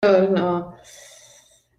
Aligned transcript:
Buongiorno, 0.00 0.78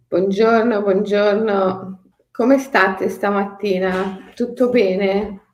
buongiorno, 0.10 0.82
buongiorno. 0.82 2.04
Come 2.32 2.58
state 2.58 3.08
stamattina? 3.08 4.32
Tutto 4.36 4.68
bene? 4.68 5.54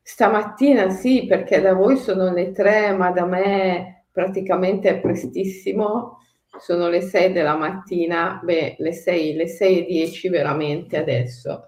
Stamattina 0.00 0.88
sì, 0.88 1.26
perché 1.26 1.60
da 1.60 1.74
voi 1.74 1.98
sono 1.98 2.32
le 2.32 2.52
tre, 2.52 2.92
ma 2.92 3.10
da 3.10 3.26
me 3.26 4.06
praticamente 4.10 4.88
è 4.88 5.00
prestissimo. 5.00 6.20
Sono 6.58 6.88
le 6.88 7.02
sei 7.02 7.30
della 7.30 7.56
mattina, 7.56 8.40
beh, 8.42 8.76
le 8.78 8.92
sei, 8.94 9.34
le 9.34 9.46
sei 9.46 9.80
e 9.80 9.84
dieci 9.84 10.30
veramente 10.30 10.96
adesso. 10.96 11.66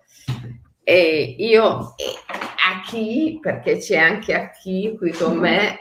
E 0.82 1.34
io 1.38 1.66
a 1.66 2.80
chi, 2.86 3.38
perché 3.43 3.77
c'è 3.77 3.98
anche 3.98 4.32
a 4.32 4.48
chi 4.48 4.96
qui 4.96 5.12
con 5.12 5.36
me, 5.36 5.77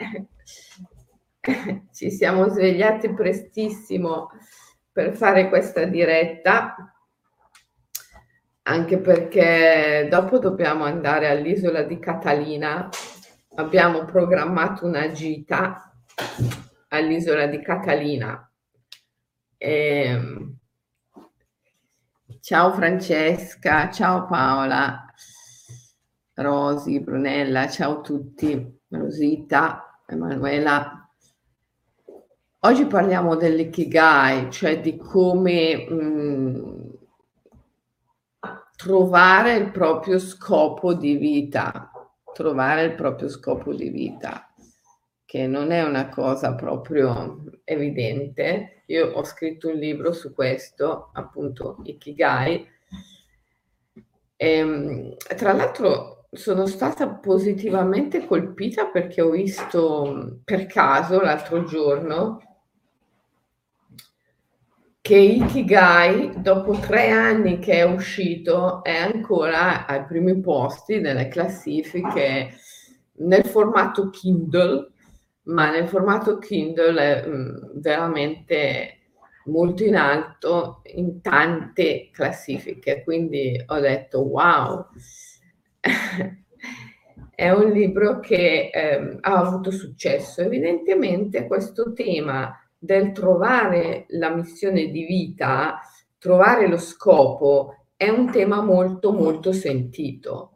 ci 1.91 2.11
siamo 2.11 2.47
svegliati 2.49 3.13
prestissimo 3.13 4.29
per 4.91 5.15
fare 5.15 5.49
questa 5.49 5.85
diretta, 5.85 6.75
anche 8.63 8.99
perché 8.99 10.07
dopo 10.09 10.37
dobbiamo 10.37 10.83
andare 10.83 11.29
all'isola 11.29 11.81
di 11.83 11.99
Catalina. 11.99 12.89
Abbiamo 13.55 14.05
programmato 14.05 14.85
una 14.85 15.11
gita 15.11 15.93
all'isola 16.89 17.47
di 17.47 17.61
Catalina. 17.61 18.49
E... 19.57 20.03
Ehm, 20.03 20.57
ciao 22.39 22.71
Francesca, 22.73 23.89
ciao 23.89 24.25
Paola, 24.25 25.05
Rosi, 26.35 26.99
Brunella, 27.01 27.67
ciao 27.67 27.99
a 27.99 28.01
tutti, 28.01 28.79
Rosita, 28.89 30.01
Emanuela. 30.05 31.00
Oggi 32.63 32.85
parliamo 32.85 33.35
dell'ikigai, 33.35 34.51
cioè 34.51 34.79
di 34.81 34.95
come 34.95 35.83
mh, 35.89 35.95
mm, 35.95 36.89
trovare 38.75 39.55
il 39.55 39.71
proprio 39.71 40.19
scopo 40.19 40.93
di 40.93 41.15
vita, 41.15 41.89
trovare 42.31 42.83
il 42.83 42.93
proprio 42.93 43.29
scopo 43.29 43.73
di 43.73 43.89
vita, 43.89 44.53
che 45.25 45.47
non 45.47 45.71
è 45.71 45.81
una 45.81 46.09
cosa 46.09 46.53
proprio 46.53 47.45
evidente. 47.63 48.83
Io 48.85 49.09
ho 49.11 49.23
scritto 49.23 49.69
un 49.69 49.77
libro 49.77 50.13
su 50.13 50.31
questo, 50.31 51.09
appunto, 51.13 51.77
Ikigai. 51.83 52.67
E, 54.35 54.47
ehm, 54.47 55.15
tra 55.35 55.53
l'altro 55.53 56.27
sono 56.31 56.67
stata 56.67 57.07
positivamente 57.07 58.23
colpita 58.27 58.85
perché 58.85 59.21
ho 59.21 59.31
visto 59.31 60.41
per 60.43 60.67
caso 60.67 61.19
l'altro 61.19 61.63
giorno 61.63 62.49
che 65.01 65.17
Ikigai, 65.17 66.41
dopo 66.41 66.73
tre 66.73 67.09
anni 67.09 67.57
che 67.57 67.73
è 67.73 67.83
uscito, 67.83 68.83
è 68.83 68.95
ancora 68.95 69.87
ai 69.87 70.05
primi 70.05 70.39
posti 70.39 70.99
nelle 70.99 71.27
classifiche 71.27 72.53
nel 73.13 73.45
formato 73.45 74.09
Kindle, 74.09 74.91
ma 75.43 75.71
nel 75.71 75.87
formato 75.87 76.37
Kindle 76.37 77.01
è 77.01 77.27
mm, 77.27 77.79
veramente 77.79 78.97
molto 79.45 79.83
in 79.83 79.95
alto 79.95 80.81
in 80.93 81.19
tante 81.21 82.09
classifiche, 82.11 83.03
quindi 83.03 83.61
ho 83.65 83.79
detto 83.79 84.19
wow, 84.19 84.87
è 87.33 87.49
un 87.49 87.71
libro 87.71 88.19
che 88.19 88.69
eh, 88.71 89.17
ha 89.19 89.33
avuto 89.33 89.71
successo. 89.71 90.41
Evidentemente 90.41 91.47
questo 91.47 91.91
tema 91.93 92.55
del 92.83 93.11
trovare 93.11 94.05
la 94.09 94.29
missione 94.29 94.87
di 94.87 95.03
vita, 95.05 95.79
trovare 96.17 96.67
lo 96.67 96.79
scopo, 96.79 97.85
è 97.95 98.09
un 98.09 98.31
tema 98.31 98.63
molto 98.63 99.11
molto 99.11 99.51
sentito. 99.51 100.53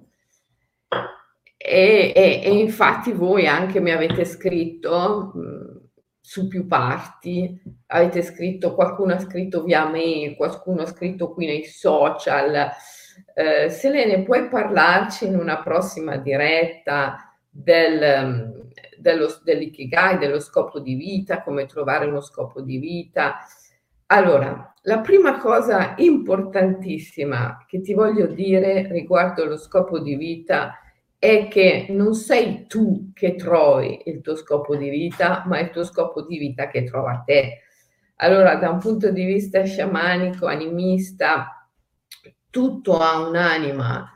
E, 1.55 2.11
e, 2.15 2.41
e 2.43 2.57
infatti 2.57 3.11
voi 3.11 3.45
anche 3.45 3.79
mi 3.79 3.91
avete 3.91 4.25
scritto 4.25 5.31
mh, 5.35 5.81
su 6.19 6.47
più 6.47 6.65
parti, 6.65 7.61
avete 7.87 8.23
scritto, 8.23 8.73
qualcuno 8.73 9.13
ha 9.13 9.19
scritto 9.19 9.63
via 9.63 9.87
mail, 9.87 10.35
qualcuno 10.35 10.81
ha 10.81 10.87
scritto 10.87 11.31
qui 11.31 11.45
nei 11.45 11.65
social. 11.65 12.71
Eh, 13.35 13.69
Selene, 13.69 14.23
puoi 14.23 14.47
parlarci 14.47 15.27
in 15.27 15.37
una 15.37 15.61
prossima 15.61 16.17
diretta 16.17 17.37
del, 17.47 18.64
dello, 18.97 19.27
dell'ikigai, 19.43 20.17
dello 20.17 20.39
scopo 20.39 20.79
di 20.79 20.95
vita, 20.95 21.41
come 21.41 21.65
trovare 21.65 22.05
uno 22.05 22.21
scopo 22.21 22.61
di 22.61 22.77
vita. 22.77 23.37
Allora, 24.07 24.73
la 24.83 24.99
prima 24.99 25.39
cosa 25.39 25.95
importantissima 25.97 27.63
che 27.67 27.81
ti 27.81 27.93
voglio 27.93 28.27
dire 28.27 28.87
riguardo 28.91 29.45
lo 29.45 29.57
scopo 29.57 29.99
di 29.99 30.15
vita 30.15 30.79
è 31.17 31.47
che 31.47 31.87
non 31.89 32.13
sei 32.13 32.67
tu 32.67 33.11
che 33.13 33.35
trovi 33.35 34.01
il 34.05 34.21
tuo 34.21 34.35
scopo 34.35 34.75
di 34.75 34.89
vita, 34.89 35.43
ma 35.47 35.57
è 35.57 35.63
il 35.63 35.69
tuo 35.71 35.83
scopo 35.83 36.21
di 36.21 36.37
vita 36.37 36.67
che 36.67 36.83
trova 36.83 37.23
te. 37.25 37.61
Allora, 38.17 38.55
da 38.55 38.69
un 38.69 38.79
punto 38.79 39.09
di 39.09 39.25
vista 39.25 39.63
sciamanico, 39.63 40.45
animista, 40.45 41.67
tutto 42.49 42.97
ha 42.99 43.27
un'anima, 43.27 44.13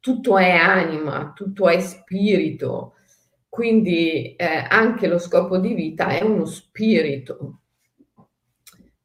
tutto 0.00 0.36
è 0.36 0.50
anima, 0.50 1.32
tutto 1.34 1.68
è 1.68 1.78
spirito, 1.80 2.94
quindi 3.58 4.36
eh, 4.36 4.66
anche 4.68 5.08
lo 5.08 5.18
scopo 5.18 5.58
di 5.58 5.74
vita 5.74 6.10
è 6.10 6.22
uno 6.22 6.44
spirito. 6.44 7.62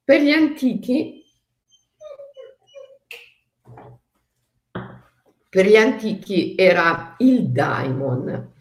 Per 0.03 0.21
gli 0.21 0.29
antichi, 0.29 1.23
per 5.49 5.65
gli 5.65 5.75
antichi 5.75 6.53
era 6.55 7.15
il 7.17 7.49
daimon. 7.49 8.53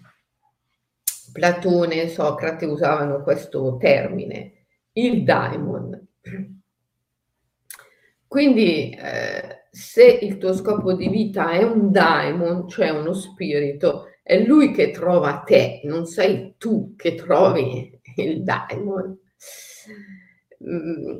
Platone 1.30 2.00
e 2.00 2.08
Socrate 2.08 2.64
usavano 2.64 3.22
questo 3.22 3.76
termine, 3.76 4.64
il 4.92 5.24
daimon. 5.24 6.08
Quindi 8.26 8.96
eh, 8.98 9.66
se 9.70 10.04
il 10.06 10.38
tuo 10.38 10.54
scopo 10.54 10.94
di 10.94 11.08
vita 11.08 11.50
è 11.50 11.62
un 11.62 11.92
daimon, 11.92 12.66
cioè 12.66 12.88
uno 12.88 13.12
spirito, 13.12 14.06
è 14.22 14.38
lui 14.38 14.72
che 14.72 14.90
trova 14.90 15.42
te, 15.44 15.80
non 15.84 16.06
sei 16.06 16.54
tu 16.56 16.94
che 16.96 17.16
trovi 17.16 18.00
il 18.16 18.42
daimon. 18.44 19.18
Mm, 20.64 21.18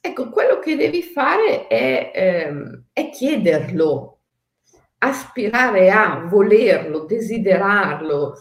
ecco, 0.00 0.28
quello 0.28 0.58
che 0.58 0.76
devi 0.76 1.02
fare 1.02 1.66
è, 1.66 2.12
ehm, 2.14 2.84
è 2.92 3.08
chiederlo, 3.08 4.20
aspirare 4.98 5.90
a, 5.90 6.26
volerlo, 6.28 7.06
desiderarlo. 7.06 8.34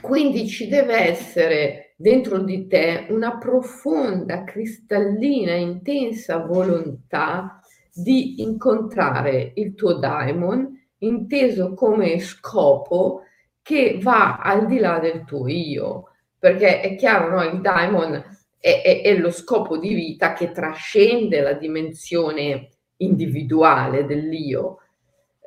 Quindi 0.00 0.48
ci 0.48 0.66
deve 0.66 0.96
essere 0.96 1.94
dentro 1.96 2.38
di 2.38 2.66
te 2.66 3.06
una 3.10 3.36
profonda, 3.36 4.44
cristallina, 4.44 5.52
intensa 5.52 6.38
volontà 6.38 7.60
di 7.92 8.42
incontrare 8.42 9.52
il 9.54 9.74
tuo 9.74 9.94
daimon 9.94 10.74
inteso 10.98 11.74
come 11.74 12.18
scopo 12.20 13.22
che 13.62 13.98
va 14.00 14.38
al 14.38 14.66
di 14.66 14.78
là 14.78 14.98
del 14.98 15.24
tuo 15.24 15.48
io, 15.48 16.10
perché 16.38 16.80
è 16.80 16.96
chiaro, 16.96 17.30
no? 17.30 17.42
il 17.42 17.60
daimon 17.60 18.12
è, 18.58 18.82
è, 18.82 19.02
è 19.02 19.16
lo 19.16 19.30
scopo 19.30 19.78
di 19.78 19.94
vita 19.94 20.34
che 20.34 20.52
trascende 20.52 21.40
la 21.40 21.54
dimensione 21.54 22.68
individuale 22.98 24.04
dell'io. 24.04 24.80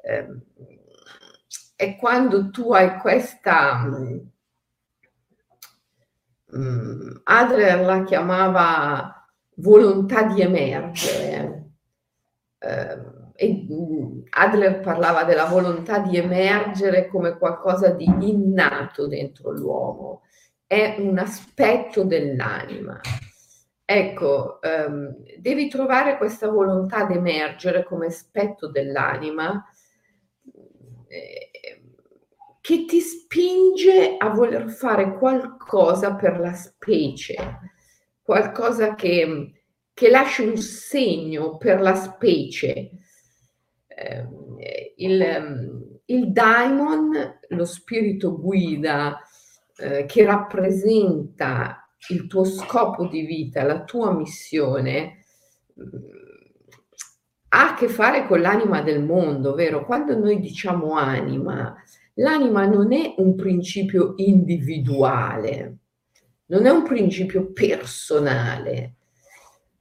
Eh, 0.02 0.28
e 1.76 1.96
quando 1.96 2.50
tu 2.50 2.74
hai 2.74 2.98
questa... 2.98 3.88
Um, 6.50 7.22
Adler 7.24 7.82
la 7.82 8.04
chiamava 8.04 9.28
volontà 9.56 10.24
di 10.24 10.42
emergere. 10.42 11.72
E 12.58 13.17
Adler 14.30 14.80
parlava 14.80 15.24
della 15.24 15.46
volontà 15.46 16.00
di 16.00 16.18
emergere 16.18 17.08
come 17.08 17.38
qualcosa 17.38 17.90
di 17.90 18.06
innato 18.06 19.08
dentro 19.08 19.52
l'uomo, 19.52 20.24
è 20.66 20.96
un 20.98 21.18
aspetto 21.20 22.04
dell'anima. 22.04 23.00
Ecco, 23.86 24.60
um, 24.62 25.16
devi 25.38 25.70
trovare 25.70 26.18
questa 26.18 26.50
volontà 26.50 27.06
di 27.06 27.14
emergere 27.14 27.84
come 27.84 28.08
aspetto 28.08 28.70
dell'anima 28.70 29.64
eh, 31.08 31.52
che 32.60 32.84
ti 32.86 33.00
spinge 33.00 34.18
a 34.18 34.30
voler 34.30 34.70
fare 34.70 35.18
qualcosa 35.18 36.16
per 36.16 36.38
la 36.40 36.52
specie, 36.54 37.36
qualcosa 38.22 38.94
che, 38.96 39.54
che 39.94 40.10
lascia 40.10 40.44
un 40.44 40.58
segno 40.58 41.56
per 41.56 41.80
la 41.80 41.96
specie 41.96 42.92
Ehm, 44.00 44.58
il, 44.98 45.22
ehm, 45.22 46.00
il 46.06 46.32
daimon, 46.32 47.40
lo 47.50 47.66
spirito 47.66 48.40
guida 48.40 49.20
eh, 49.76 50.06
che 50.06 50.24
rappresenta 50.24 51.90
il 52.10 52.28
tuo 52.28 52.44
scopo 52.44 53.08
di 53.08 53.26
vita, 53.26 53.64
la 53.64 53.84
tua 53.84 54.14
missione, 54.14 55.24
ha 57.50 57.72
a 57.72 57.74
che 57.74 57.90
fare 57.90 58.28
con 58.28 58.40
l'anima 58.40 58.82
del 58.82 59.04
mondo, 59.04 59.56
vero? 59.56 59.84
Quando 59.84 60.16
noi 60.16 60.40
diciamo 60.40 60.94
anima, 60.94 61.76
l'anima 62.16 62.68
non 62.68 62.94
è 62.94 63.16
un 63.18 63.36
principio 63.36 64.14
individuale, 64.18 65.78
non 66.48 66.68
è 66.68 66.70
un 66.70 66.84
principio 66.84 67.52
personale. 67.52 68.94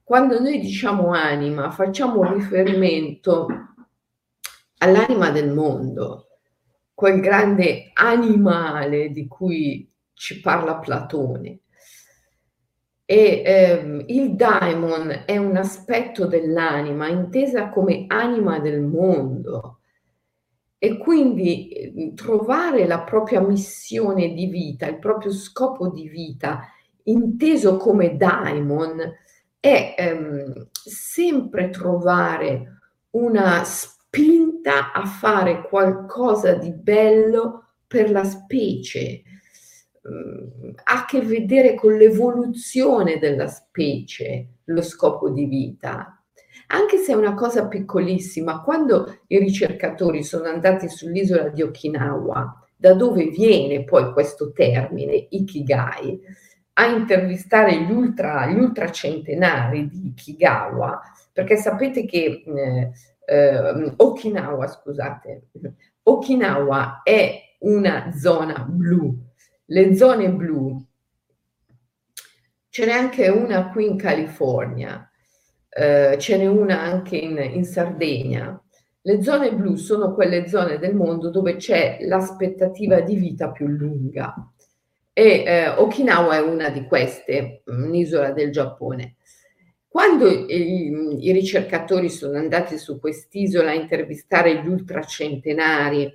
Quando 0.02 0.40
noi 0.40 0.58
diciamo 0.58 1.10
anima, 1.10 1.70
facciamo 1.70 2.32
riferimento 2.32 3.46
all'anima 4.78 5.30
del 5.30 5.52
mondo, 5.52 6.28
quel 6.94 7.20
grande 7.20 7.90
animale 7.92 9.10
di 9.10 9.26
cui 9.26 9.90
ci 10.14 10.40
parla 10.40 10.76
Platone. 10.76 11.60
E 13.04 13.42
ehm, 13.44 14.04
il 14.08 14.34
daimon 14.34 15.22
è 15.26 15.36
un 15.36 15.56
aspetto 15.56 16.26
dell'anima 16.26 17.06
intesa 17.08 17.68
come 17.68 18.06
anima 18.08 18.58
del 18.58 18.80
mondo 18.80 19.78
e 20.78 20.98
quindi 20.98 21.68
ehm, 21.68 22.14
trovare 22.14 22.86
la 22.86 23.00
propria 23.02 23.40
missione 23.40 24.34
di 24.34 24.46
vita, 24.46 24.88
il 24.88 24.98
proprio 24.98 25.30
scopo 25.32 25.88
di 25.88 26.08
vita 26.08 26.62
inteso 27.04 27.76
come 27.76 28.16
daimon 28.16 29.00
è 29.60 29.94
ehm, 29.96 30.68
sempre 30.72 31.70
trovare 31.70 32.80
una 33.10 33.60
spinta 34.08 34.92
a 34.92 35.04
fare 35.04 35.62
qualcosa 35.62 36.54
di 36.54 36.72
bello 36.72 37.64
per 37.86 38.10
la 38.10 38.24
specie, 38.24 39.22
ha 40.84 41.00
a 41.00 41.04
che 41.04 41.20
vedere 41.20 41.74
con 41.74 41.96
l'evoluzione 41.96 43.18
della 43.18 43.48
specie, 43.48 44.48
lo 44.64 44.82
scopo 44.82 45.30
di 45.30 45.46
vita. 45.46 46.20
Anche 46.68 46.98
se 46.98 47.12
è 47.12 47.16
una 47.16 47.34
cosa 47.34 47.68
piccolissima, 47.68 48.62
quando 48.62 49.18
i 49.28 49.38
ricercatori 49.38 50.22
sono 50.22 50.46
andati 50.46 50.88
sull'isola 50.88 51.48
di 51.48 51.62
Okinawa, 51.62 52.66
da 52.76 52.94
dove 52.94 53.26
viene 53.26 53.84
poi 53.84 54.12
questo 54.12 54.52
termine, 54.52 55.26
Ikigai, 55.30 56.20
a 56.78 56.86
intervistare 56.86 57.80
gli, 57.82 57.90
ultra, 57.90 58.46
gli 58.46 58.58
ultracentenari 58.58 59.88
di 59.88 60.08
Ikigawa, 60.08 61.00
perché 61.32 61.56
sapete 61.56 62.04
che 62.04 62.42
eh, 62.44 62.90
eh, 63.26 63.92
Okinawa, 63.96 64.66
scusate, 64.68 65.48
Okinawa 66.04 67.02
è 67.02 67.40
una 67.60 68.12
zona 68.14 68.64
blu, 68.68 69.14
le 69.66 69.94
zone 69.96 70.30
blu, 70.30 70.84
ce 72.68 72.86
n'è 72.86 72.92
anche 72.92 73.28
una 73.28 73.70
qui 73.70 73.86
in 73.86 73.96
California, 73.96 75.10
eh, 75.68 76.16
ce 76.18 76.36
n'è 76.36 76.46
una 76.46 76.80
anche 76.80 77.16
in, 77.16 77.36
in 77.38 77.64
Sardegna. 77.64 78.60
Le 79.02 79.22
zone 79.22 79.52
blu 79.54 79.76
sono 79.76 80.14
quelle 80.14 80.48
zone 80.48 80.78
del 80.78 80.94
mondo 80.94 81.30
dove 81.30 81.56
c'è 81.56 81.98
l'aspettativa 82.00 83.00
di 83.00 83.16
vita 83.16 83.50
più 83.50 83.66
lunga 83.66 84.34
e 85.18 85.44
eh, 85.46 85.68
Okinawa 85.68 86.36
è 86.36 86.40
una 86.40 86.68
di 86.68 86.84
queste, 86.84 87.62
un'isola 87.64 88.32
del 88.32 88.50
Giappone. 88.50 89.15
Quando 89.96 90.28
i, 90.28 91.26
i 91.26 91.32
ricercatori 91.32 92.10
sono 92.10 92.36
andati 92.36 92.76
su 92.76 93.00
quest'isola 93.00 93.70
a 93.70 93.74
intervistare 93.74 94.60
gli 94.60 94.68
ultracentenari 94.68 96.14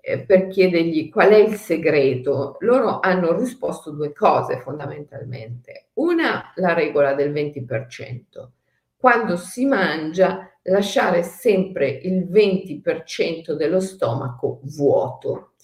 eh, 0.00 0.20
per 0.20 0.46
chiedergli 0.46 1.10
qual 1.10 1.30
è 1.30 1.36
il 1.38 1.54
segreto, 1.56 2.58
loro 2.60 3.00
hanno 3.00 3.36
risposto 3.36 3.90
due 3.90 4.12
cose 4.12 4.60
fondamentalmente. 4.60 5.88
Una, 5.94 6.52
la 6.54 6.74
regola 6.74 7.14
del 7.14 7.32
20%. 7.32 8.50
Quando 8.96 9.36
si 9.36 9.64
mangia, 9.64 10.48
lasciare 10.62 11.24
sempre 11.24 11.88
il 11.88 12.22
20% 12.22 13.50
dello 13.54 13.80
stomaco 13.80 14.60
vuoto. 14.76 15.54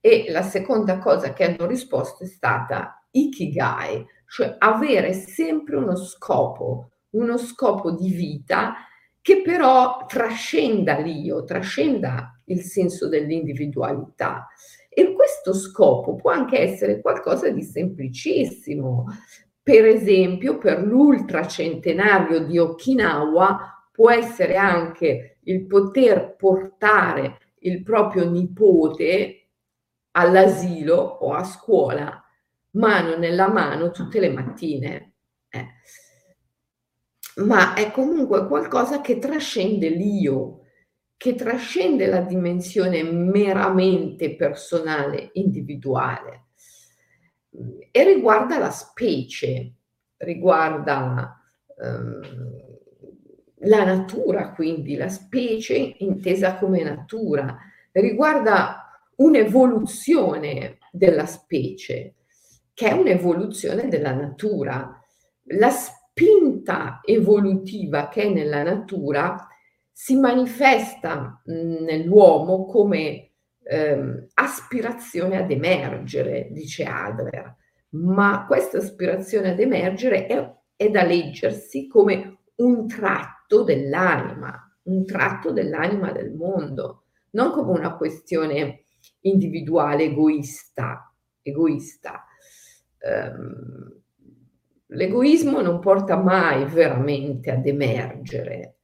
E 0.00 0.24
la 0.30 0.42
seconda 0.42 0.98
cosa 0.98 1.32
che 1.32 1.44
hanno 1.44 1.66
risposto 1.68 2.24
è 2.24 2.26
stata 2.26 3.06
ikigai, 3.12 4.04
cioè 4.26 4.56
avere 4.58 5.12
sempre 5.12 5.76
uno 5.76 5.94
scopo, 5.94 6.90
uno 7.16 7.36
scopo 7.36 7.90
di 7.90 8.10
vita 8.10 8.74
che 9.20 9.42
però 9.42 10.04
trascenda 10.06 10.98
l'io, 10.98 11.44
trascenda 11.44 12.40
il 12.44 12.60
senso 12.62 13.08
dell'individualità. 13.08 14.46
E 14.88 15.12
questo 15.12 15.52
scopo 15.52 16.14
può 16.14 16.30
anche 16.30 16.58
essere 16.60 17.00
qualcosa 17.00 17.50
di 17.50 17.62
semplicissimo. 17.62 19.06
Per 19.60 19.84
esempio, 19.84 20.58
per 20.58 20.80
l'ultracentenario 20.80 22.44
di 22.46 22.56
Okinawa 22.58 23.88
può 23.90 24.10
essere 24.10 24.56
anche 24.56 25.38
il 25.42 25.66
poter 25.66 26.36
portare 26.36 27.38
il 27.60 27.82
proprio 27.82 28.30
nipote 28.30 29.48
all'asilo 30.12 30.94
o 30.94 31.32
a 31.32 31.42
scuola 31.42 32.20
mano 32.76 33.16
nella 33.16 33.48
mano 33.48 33.90
tutte 33.90 34.20
le 34.20 34.30
mattine. 34.30 35.14
Eh. 35.48 35.66
Ma 37.36 37.74
è 37.74 37.90
comunque 37.90 38.46
qualcosa 38.46 39.00
che 39.00 39.18
trascende 39.18 39.88
l'io, 39.88 40.60
che 41.16 41.34
trascende 41.34 42.06
la 42.06 42.20
dimensione 42.20 43.02
meramente 43.02 44.36
personale, 44.36 45.30
individuale 45.34 46.46
e 47.90 48.04
riguarda 48.04 48.58
la 48.58 48.70
specie, 48.70 49.72
riguarda 50.18 51.40
um, 51.76 52.20
la 53.60 53.84
natura, 53.84 54.52
quindi 54.52 54.96
la 54.96 55.08
specie 55.08 55.96
intesa 55.98 56.58
come 56.58 56.82
natura, 56.82 57.56
riguarda 57.92 58.90
un'evoluzione 59.16 60.78
della 60.92 61.26
specie, 61.26 62.14
che 62.74 62.88
è 62.88 62.92
un'evoluzione 62.92 63.88
della 63.88 64.12
natura. 64.12 65.00
La 65.50 65.70
spinta 65.70 66.55
evolutiva 67.04 68.08
che 68.08 68.22
è 68.22 68.28
nella 68.28 68.62
natura 68.62 69.46
si 69.90 70.16
manifesta 70.16 71.40
nell'uomo 71.44 72.66
come 72.66 73.30
ehm, 73.62 74.26
aspirazione 74.34 75.38
ad 75.38 75.50
emergere, 75.50 76.48
dice 76.50 76.84
Adler, 76.84 77.56
ma 77.90 78.44
questa 78.46 78.78
aspirazione 78.78 79.50
ad 79.50 79.60
emergere 79.60 80.26
è, 80.26 80.54
è 80.76 80.90
da 80.90 81.02
leggersi 81.02 81.86
come 81.86 82.40
un 82.56 82.86
tratto 82.86 83.62
dell'anima, 83.64 84.76
un 84.82 85.04
tratto 85.06 85.52
dell'anima 85.52 86.12
del 86.12 86.32
mondo, 86.34 87.04
non 87.30 87.50
come 87.52 87.72
una 87.72 87.96
questione 87.96 88.84
individuale, 89.20 90.04
egoista, 90.04 91.12
egoista. 91.42 92.24
Um, 93.00 94.02
l'egoismo 94.88 95.60
non 95.60 95.80
porta 95.80 96.16
mai 96.16 96.64
veramente 96.64 97.50
ad 97.50 97.66
emergere, 97.66 98.76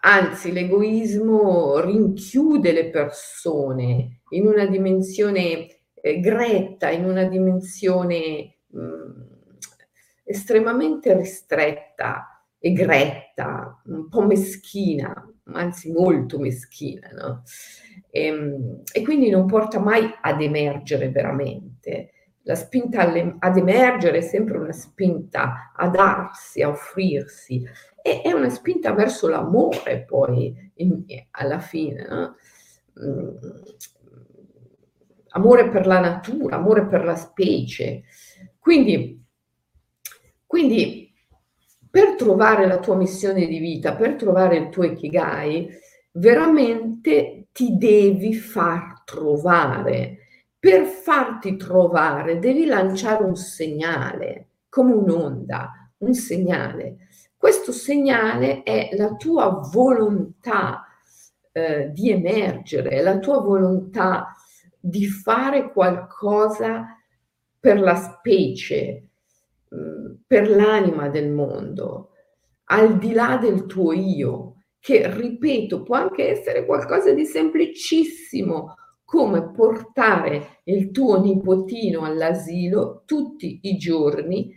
anzi 0.00 0.52
l'egoismo 0.52 1.80
rinchiude 1.80 2.72
le 2.72 2.90
persone 2.90 4.20
in 4.30 4.46
una 4.46 4.66
dimensione 4.66 5.66
eh, 5.94 6.20
gretta, 6.20 6.90
in 6.90 7.04
una 7.04 7.24
dimensione 7.24 8.58
mh, 8.66 8.80
mm, 8.80 9.20
estremamente 10.24 11.16
ristretta 11.16 12.44
e 12.58 12.72
gretta, 12.72 13.80
un 13.86 14.08
po' 14.08 14.22
meschina, 14.22 15.12
anzi 15.52 15.92
molto 15.92 16.38
meschina, 16.38 17.08
no? 17.12 17.42
e, 18.10 18.24
ehm, 18.24 18.82
e, 18.92 19.02
quindi 19.02 19.30
non 19.30 19.46
porta 19.46 19.78
mai 19.78 20.08
ad 20.20 20.40
emergere 20.42 21.10
veramente. 21.10 22.12
La 22.48 22.54
spinta 22.54 23.02
ad 23.40 23.56
emergere 23.58 24.18
è 24.18 24.22
sempre 24.22 24.56
una 24.56 24.72
spinta 24.72 25.70
a 25.76 25.86
darsi, 25.88 26.62
a 26.62 26.70
offrirsi, 26.70 27.62
e 28.00 28.22
è 28.22 28.32
una 28.32 28.48
spinta 28.48 28.94
verso 28.94 29.28
l'amore 29.28 30.06
poi 30.06 30.72
in, 30.76 31.04
alla 31.32 31.58
fine. 31.58 32.06
No? 32.08 32.36
Mm, 33.04 33.36
amore 35.32 35.68
per 35.68 35.86
la 35.86 36.00
natura, 36.00 36.56
amore 36.56 36.86
per 36.86 37.04
la 37.04 37.16
specie. 37.16 38.04
Quindi, 38.58 39.22
quindi 40.46 41.12
per 41.90 42.14
trovare 42.14 42.66
la 42.66 42.78
tua 42.78 42.96
missione 42.96 43.46
di 43.46 43.58
vita, 43.58 43.94
per 43.94 44.14
trovare 44.14 44.56
il 44.56 44.70
tuo 44.70 44.84
ikigai, 44.84 45.68
veramente 46.12 47.48
ti 47.52 47.76
devi 47.76 48.32
far 48.32 49.02
trovare. 49.04 50.27
Per 50.60 50.84
farti 50.86 51.56
trovare 51.56 52.40
devi 52.40 52.66
lanciare 52.66 53.22
un 53.22 53.36
segnale, 53.36 54.48
come 54.68 54.92
un'onda, 54.92 55.92
un 55.98 56.14
segnale. 56.14 57.08
Questo 57.36 57.70
segnale 57.70 58.64
è 58.64 58.90
la 58.96 59.14
tua 59.14 59.68
volontà 59.72 60.84
eh, 61.52 61.90
di 61.92 62.10
emergere, 62.10 63.00
la 63.02 63.18
tua 63.18 63.40
volontà 63.40 64.34
di 64.80 65.06
fare 65.06 65.70
qualcosa 65.70 66.96
per 67.60 67.78
la 67.80 67.94
specie, 67.94 69.08
mm, 69.74 70.12
per 70.26 70.50
l'anima 70.50 71.08
del 71.08 71.30
mondo, 71.30 72.10
al 72.64 72.98
di 72.98 73.12
là 73.12 73.38
del 73.40 73.66
tuo 73.66 73.92
io, 73.92 74.54
che 74.80 75.12
ripeto 75.12 75.82
può 75.82 75.96
anche 75.96 76.28
essere 76.28 76.64
qualcosa 76.64 77.12
di 77.12 77.24
semplicissimo, 77.24 78.74
come 79.08 79.52
portare 79.52 80.60
il 80.64 80.90
tuo 80.90 81.18
nipotino 81.18 82.02
all'asilo 82.02 83.04
tutti 83.06 83.60
i 83.62 83.78
giorni, 83.78 84.54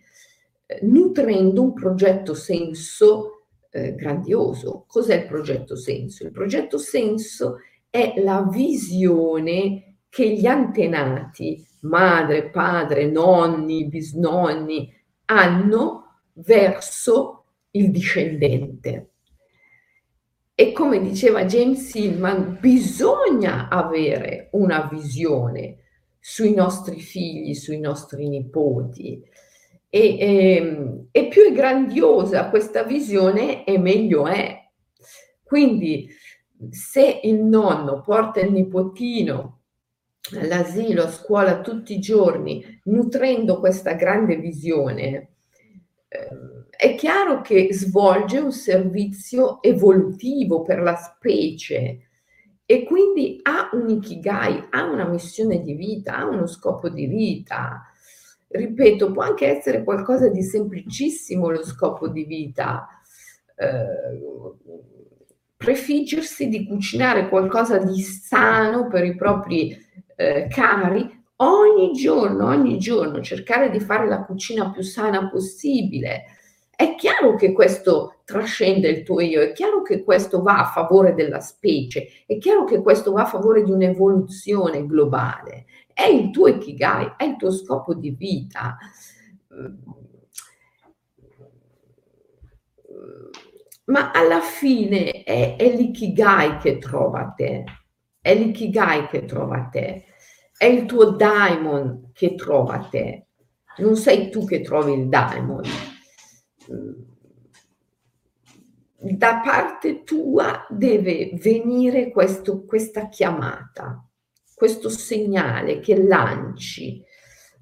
eh, 0.66 0.80
nutrendo 0.82 1.62
un 1.62 1.74
progetto 1.74 2.34
senso 2.34 3.46
eh, 3.70 3.96
grandioso. 3.96 4.84
Cos'è 4.88 5.22
il 5.22 5.26
progetto 5.26 5.78
senso? 5.78 6.26
Il 6.26 6.34
progetto 6.34 6.78
senso 6.78 7.60
è 7.90 8.16
la 8.18 8.46
visione 8.52 10.00
che 10.10 10.30
gli 10.34 10.46
antenati, 10.46 11.66
madre, 11.84 12.50
padre, 12.50 13.10
nonni, 13.10 13.88
bisnonni, 13.88 14.94
hanno 15.28 16.24
verso 16.34 17.46
il 17.72 17.90
discendente. 17.90 19.11
E 20.62 20.74
come 20.74 21.02
diceva 21.02 21.46
James 21.46 21.92
Hillman, 21.96 22.60
bisogna 22.62 23.68
avere 23.68 24.50
una 24.52 24.88
visione 24.94 25.78
sui 26.20 26.54
nostri 26.54 27.00
figli, 27.00 27.56
sui 27.56 27.80
nostri 27.80 28.30
nipoti. 28.30 29.24
E, 29.90 30.20
e, 30.20 30.56
ehm, 30.58 31.08
e 31.10 31.28
più 31.30 31.46
è 31.46 31.52
grandiosa 31.52 32.52
questa 32.52 32.84
visione 32.84 33.66
e 33.66 33.80
meglio 33.80 34.28
è. 34.28 34.70
Quindi 35.42 36.08
se 36.70 37.22
il 37.24 37.44
nonno 37.44 38.02
porta 38.02 38.40
il 38.42 38.52
nipotino 38.52 39.62
all'asilo, 40.40 41.06
a 41.06 41.10
scuola 41.10 41.62
tutti 41.62 41.96
i 41.96 42.00
giorni, 42.00 42.80
nutrendo 42.84 43.60
questa 43.60 43.94
grande 43.94 44.36
visione, 44.36 45.30
eh, 46.08 46.30
è 46.82 46.96
chiaro 46.96 47.42
che 47.42 47.68
svolge 47.74 48.40
un 48.40 48.52
servizio 48.52 49.62
evolutivo 49.62 50.64
per 50.64 50.82
la 50.82 50.96
specie 50.96 52.08
e 52.66 52.84
quindi 52.86 53.38
ha 53.44 53.70
un 53.74 53.88
ikigai, 53.88 54.66
ha 54.72 54.86
una 54.86 55.08
missione 55.08 55.62
di 55.62 55.76
vita, 55.76 56.18
ha 56.18 56.26
uno 56.26 56.48
scopo 56.48 56.90
di 56.90 57.06
vita. 57.06 57.84
Ripeto, 58.48 59.12
può 59.12 59.22
anche 59.22 59.46
essere 59.46 59.84
qualcosa 59.84 60.30
di 60.30 60.42
semplicissimo 60.42 61.52
lo 61.52 61.64
scopo 61.64 62.08
di 62.08 62.24
vita. 62.24 62.88
Eh, 63.56 64.26
prefiggersi 65.58 66.48
di 66.48 66.66
cucinare 66.66 67.30
qualcosa 67.30 67.78
di 67.78 68.02
sano 68.02 68.88
per 68.88 69.06
i 69.06 69.16
propri 69.16 69.78
eh, 70.16 70.48
cari 70.50 71.26
ogni 71.36 71.92
giorno, 71.92 72.48
ogni 72.48 72.80
giorno, 72.80 73.22
cercare 73.22 73.70
di 73.70 73.80
fare 73.80 74.08
la 74.08 74.24
cucina 74.24 74.72
più 74.72 74.82
sana 74.82 75.30
possibile, 75.30 76.40
è 76.82 76.96
chiaro 76.96 77.36
che 77.36 77.52
questo 77.52 78.22
trascende 78.26 78.90
il 78.90 79.04
tuo 79.04 79.20
io, 79.20 79.40
è 79.40 79.52
chiaro 79.52 79.84
che 79.84 80.04
questo 80.04 80.42
va 80.42 80.62
a 80.62 80.66
favore 80.66 81.14
della 81.14 81.40
specie, 81.40 82.08
è 82.26 82.40
chiaro 82.40 82.64
che 82.64 82.82
questo 82.82 83.12
va 83.12 83.22
a 83.22 83.26
favore 83.26 83.64
di 83.64 83.70
un'evoluzione 83.70 84.88
globale. 84.88 85.66
È 85.94 86.06
il 86.06 86.32
tuo 86.32 86.48
ikigai, 86.48 87.14
è 87.18 87.26
il 87.26 87.36
tuo 87.36 87.52
scopo 87.52 87.94
di 87.94 88.10
vita. 88.10 88.80
Ma 93.86 94.10
alla 94.10 94.40
fine 94.40 95.24
è, 95.24 95.58
è 95.58 95.76
l'ikigai 95.76 96.58
che 96.58 96.80
trova 96.80 97.32
te, 97.36 97.64
è 98.20 98.34
l'ikigai 98.34 99.06
che 99.06 99.26
trova 99.26 99.70
te, 99.72 100.06
è 100.58 100.66
il 100.66 100.86
tuo 100.86 101.12
daimon 101.12 102.10
che 102.12 102.34
trova 102.34 102.88
te. 102.90 103.28
Non 103.78 103.96
sei 103.96 104.32
tu 104.32 104.46
che 104.46 104.62
trovi 104.62 104.94
il 104.94 105.10
daimon, 105.10 105.62
da 109.04 109.42
parte 109.44 110.04
tua 110.04 110.66
deve 110.70 111.32
venire 111.34 112.12
questo, 112.12 112.66
questa 112.66 113.10
chiamata, 113.10 114.08
questo 114.54 114.90
segnale 114.90 115.80
che 115.80 116.02
lanci 116.02 117.04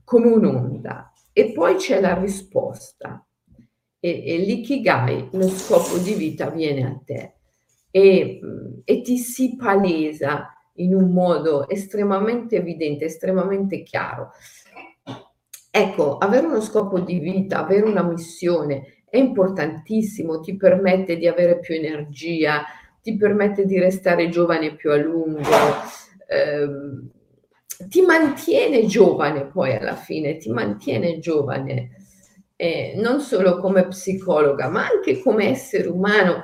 come 0.04 0.28
un'onda. 0.28 1.14
E 1.32 1.52
poi 1.54 1.76
c'è 1.76 2.02
la 2.02 2.20
risposta. 2.20 3.24
E, 4.02 4.24
e 4.26 4.38
l'ikigai, 4.40 5.30
lo 5.32 5.48
scopo 5.50 5.98
di 5.98 6.14
vita 6.14 6.50
viene 6.50 6.86
a 6.86 7.00
te. 7.04 7.34
E, 7.92 8.40
e 8.84 9.02
ti 9.02 9.18
si 9.18 9.56
palesa 9.56 10.54
in 10.74 10.94
un 10.94 11.12
modo 11.12 11.68
estremamente 11.70 12.58
evidente, 12.58 13.06
estremamente 13.06 13.84
chiaro. 13.84 14.32
Ecco, 15.72 16.18
avere 16.18 16.48
uno 16.48 16.62
scopo 16.62 17.00
di 17.00 17.20
vita, 17.20 17.60
avere 17.60 17.86
una 17.86 18.04
missione 18.04 19.04
è 19.10 19.18
importantissimo, 19.18 20.40
ti 20.40 20.56
permette 20.56 21.18
di 21.18 21.28
avere 21.28 21.60
più 21.60 21.74
energia, 21.76 22.64
ti 23.02 23.16
permette 23.16 23.66
di 23.66 23.80
restare 23.80 24.30
giovane 24.30 24.76
più 24.76 24.92
a 24.92 24.98
lungo, 24.98 25.42
ehm, 26.28 27.10
ti 27.88 28.02
mantiene 28.02 28.86
giovane 28.86 29.46
poi 29.48 29.76
alla 29.76 29.96
fine, 29.96 30.38
ti 30.38 30.50
mantiene 30.52 31.20
giovane, 31.20 31.90
eh, 32.56 32.94
non 32.98 33.20
solo 33.20 33.58
come 33.58 33.88
psicologa, 33.88 34.68
ma 34.70 34.88
anche 34.88 35.22
come 35.22 35.50
essere 35.50 35.88
umano, 35.88 36.44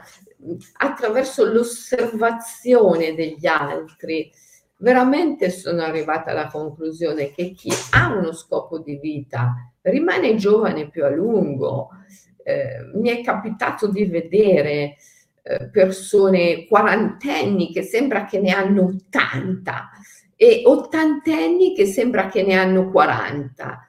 attraverso 0.77 1.46
l'osservazione 1.46 3.13
degli 3.15 3.46
altri 3.46 4.32
veramente 4.77 5.50
sono 5.50 5.82
arrivata 5.82 6.32
alla 6.32 6.48
conclusione 6.48 7.32
che 7.32 7.51
chi 7.51 7.72
ha 7.91 8.13
uno 8.13 8.34
scopo 8.34 8.79
di 8.79 8.98
vita 8.98 9.53
rimane 9.82 10.36
giovane 10.36 10.89
più 10.89 11.05
a 11.05 11.10
lungo. 11.10 11.89
Eh, 12.44 12.91
mi 12.94 13.10
è 13.10 13.24
capitato 13.24 13.88
di 13.88 14.05
vedere 14.05 14.98
eh, 15.41 15.70
persone 15.72 16.65
quarantenni 16.67 17.72
che 17.72 17.84
sembra 17.84 18.25
che 18.25 18.39
ne 18.39 18.51
hanno 18.51 18.86
80 18.86 19.89
e 20.36 20.63
ottantenni 20.65 21.74
che 21.74 21.86
sembra 21.86 22.27
che 22.27 22.44
ne 22.44 22.55
hanno 22.55 22.91
40. 22.91 23.86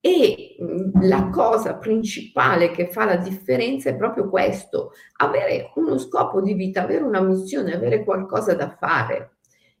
E 0.00 0.56
mm, 0.60 1.02
la 1.02 1.28
cosa 1.30 1.74
principale 1.74 2.70
che 2.72 2.88
fa 2.88 3.04
la 3.04 3.16
differenza 3.16 3.90
è 3.90 3.96
proprio 3.96 4.28
questo, 4.28 4.92
avere 5.18 5.70
uno 5.76 5.96
scopo 5.98 6.40
di 6.40 6.54
vita, 6.54 6.82
avere 6.82 7.04
una 7.04 7.20
missione, 7.20 7.74
avere 7.74 8.02
qualcosa 8.02 8.54
da 8.54 8.76
fare. 8.78 9.31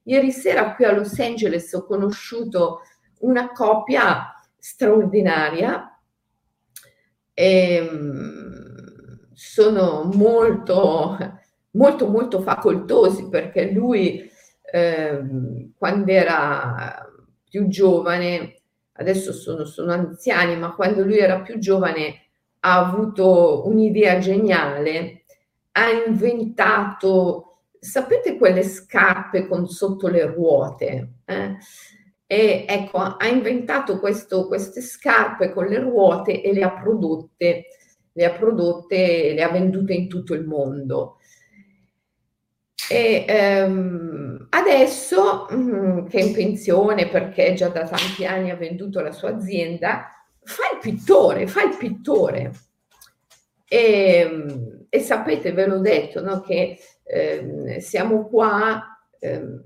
Ieri 0.04 0.32
sera 0.32 0.74
qui 0.74 0.84
a 0.84 0.92
Los 0.92 1.18
Angeles 1.18 1.72
ho 1.72 1.84
conosciuto 1.84 2.80
una 3.20 3.52
coppia 3.52 4.34
straordinaria. 4.58 5.88
E 7.34 7.74
ehm, 7.74 8.72
sono 9.32 10.08
molto, 10.14 11.16
molto, 11.72 12.08
molto 12.08 12.40
facoltosi 12.40 13.28
perché 13.28 13.70
lui 13.70 14.30
eh, 14.72 15.20
quando 15.76 16.10
era 16.10 17.06
più 17.48 17.68
giovane, 17.68 18.62
adesso 18.92 19.32
sono, 19.32 19.64
sono 19.64 19.92
anziani, 19.92 20.56
ma 20.56 20.74
quando 20.74 21.04
lui 21.04 21.18
era 21.18 21.40
più 21.40 21.58
giovane 21.58 22.26
ha 22.60 22.78
avuto 22.78 23.66
un'idea 23.66 24.18
geniale, 24.18 25.24
ha 25.72 25.90
inventato 25.90 27.51
sapete 27.82 28.36
quelle 28.36 28.62
scarpe 28.62 29.48
con 29.48 29.66
sotto 29.66 30.06
le 30.06 30.24
ruote? 30.26 31.14
Eh? 31.24 31.56
E 32.26 32.64
ecco, 32.66 32.98
ha 32.98 33.26
inventato 33.26 33.98
questo, 33.98 34.46
queste 34.46 34.80
scarpe 34.80 35.52
con 35.52 35.66
le 35.66 35.80
ruote 35.80 36.40
e 36.40 36.52
le 36.52 36.62
ha 36.62 36.70
prodotte, 36.70 37.66
le 38.12 38.24
ha 38.24 38.30
prodotte, 38.30 39.32
le 39.34 39.42
ha 39.42 39.50
vendute 39.50 39.92
in 39.92 40.08
tutto 40.08 40.32
il 40.32 40.46
mondo. 40.46 41.18
E 42.88 43.24
ehm, 43.26 44.46
adesso, 44.50 45.46
mh, 45.50 45.56
mm, 45.56 46.06
che 46.06 46.18
è 46.20 46.22
in 46.22 46.32
pensione 46.32 47.08
perché 47.08 47.52
già 47.54 47.68
da 47.68 47.86
tanti 47.86 48.24
anni 48.24 48.50
ha 48.50 48.56
venduto 48.56 49.00
la 49.00 49.12
sua 49.12 49.30
azienda, 49.30 50.08
fa 50.42 50.62
il 50.72 50.78
pittore, 50.80 51.46
fa 51.48 51.64
il 51.64 51.76
pittore. 51.76 52.52
E, 53.66 54.84
e 54.88 55.00
sapete, 55.00 55.52
ve 55.52 55.66
l'ho 55.66 55.80
detto, 55.80 56.22
no, 56.22 56.40
che 56.40 56.78
eh, 57.04 57.80
siamo 57.80 58.26
qua, 58.28 58.98
eh, 59.18 59.60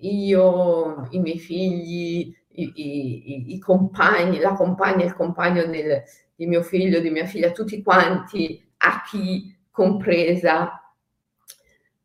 io, 0.00 1.08
i 1.10 1.18
miei 1.18 1.38
figli, 1.38 2.34
i, 2.56 2.72
i, 2.74 3.54
i, 3.54 3.58
compagni, 3.58 4.38
la 4.38 4.52
compagna, 4.52 5.04
il 5.04 5.14
compagno 5.14 5.64
del, 5.66 6.02
di 6.34 6.46
mio 6.46 6.62
figlio, 6.62 7.00
di 7.00 7.10
mia 7.10 7.26
figlia, 7.26 7.50
tutti 7.50 7.82
quanti, 7.82 8.62
a 8.78 9.02
chi 9.08 9.56
compresa, 9.70 10.80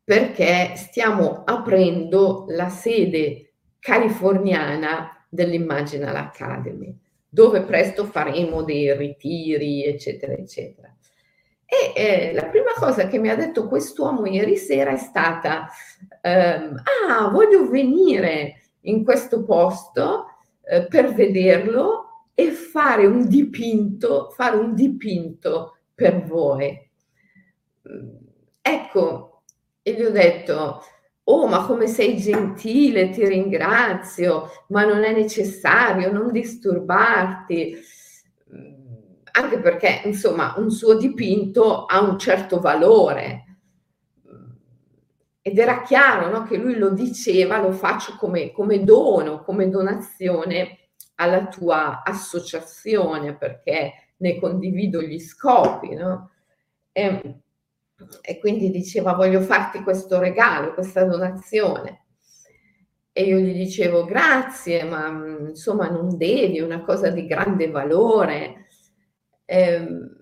perché 0.02 0.72
stiamo 0.76 1.44
aprendo 1.44 2.46
la 2.48 2.68
sede 2.68 3.52
californiana 3.78 5.24
dell'Imaginal 5.28 6.16
Academy, 6.16 6.96
dove 7.28 7.62
presto 7.62 8.04
faremo 8.04 8.62
dei 8.62 8.96
ritiri, 8.96 9.84
eccetera, 9.84 10.32
eccetera. 10.32 10.92
E 11.72 11.92
eh, 11.94 12.32
la 12.32 12.46
prima 12.46 12.72
cosa 12.74 13.06
che 13.06 13.18
mi 13.20 13.28
ha 13.28 13.36
detto 13.36 13.68
quest'uomo 13.68 14.26
ieri 14.26 14.56
sera 14.56 14.90
è 14.90 14.96
stata, 14.96 15.68
ehm, 16.20 16.82
ah, 17.08 17.28
voglio 17.28 17.70
venire 17.70 18.72
in 18.82 19.04
questo 19.04 19.44
posto 19.44 20.26
eh, 20.64 20.84
per 20.88 21.14
vederlo 21.14 22.24
e 22.34 22.50
fare 22.50 23.06
un 23.06 23.28
dipinto, 23.28 24.30
fare 24.34 24.56
un 24.56 24.74
dipinto 24.74 25.76
per 25.94 26.24
voi. 26.24 26.90
Ecco, 28.60 29.42
e 29.80 29.92
gli 29.92 30.02
ho 30.02 30.10
detto, 30.10 30.82
oh 31.22 31.46
ma 31.46 31.66
come 31.66 31.86
sei 31.86 32.16
gentile, 32.16 33.10
ti 33.10 33.24
ringrazio, 33.24 34.50
ma 34.68 34.84
non 34.84 35.04
è 35.04 35.12
necessario, 35.12 36.10
non 36.10 36.32
disturbarti 36.32 37.78
anche 39.32 39.58
perché 39.58 40.02
insomma 40.04 40.54
un 40.56 40.70
suo 40.70 40.94
dipinto 40.96 41.84
ha 41.86 42.00
un 42.00 42.18
certo 42.18 42.60
valore 42.60 43.44
ed 45.42 45.58
era 45.58 45.82
chiaro 45.82 46.30
no, 46.30 46.44
che 46.44 46.56
lui 46.56 46.76
lo 46.76 46.90
diceva, 46.90 47.60
lo 47.60 47.72
faccio 47.72 48.16
come, 48.16 48.52
come 48.52 48.84
dono, 48.84 49.42
come 49.42 49.70
donazione 49.70 50.90
alla 51.14 51.46
tua 51.46 52.02
associazione 52.04 53.36
perché 53.36 53.92
ne 54.18 54.38
condivido 54.38 55.00
gli 55.00 55.18
scopi. 55.18 55.94
No? 55.94 56.30
E, 56.92 57.40
e 58.20 58.38
quindi 58.38 58.70
diceva 58.70 59.14
voglio 59.14 59.40
farti 59.40 59.82
questo 59.82 60.18
regalo, 60.18 60.74
questa 60.74 61.04
donazione. 61.04 62.04
E 63.12 63.24
io 63.24 63.38
gli 63.38 63.54
dicevo 63.54 64.04
grazie, 64.04 64.84
ma 64.84 65.08
insomma 65.48 65.88
non 65.88 66.16
devi, 66.16 66.58
è 66.58 66.62
una 66.62 66.82
cosa 66.82 67.08
di 67.10 67.26
grande 67.26 67.70
valore. 67.70 68.59
E, 69.50 69.58
ehm, 69.58 70.16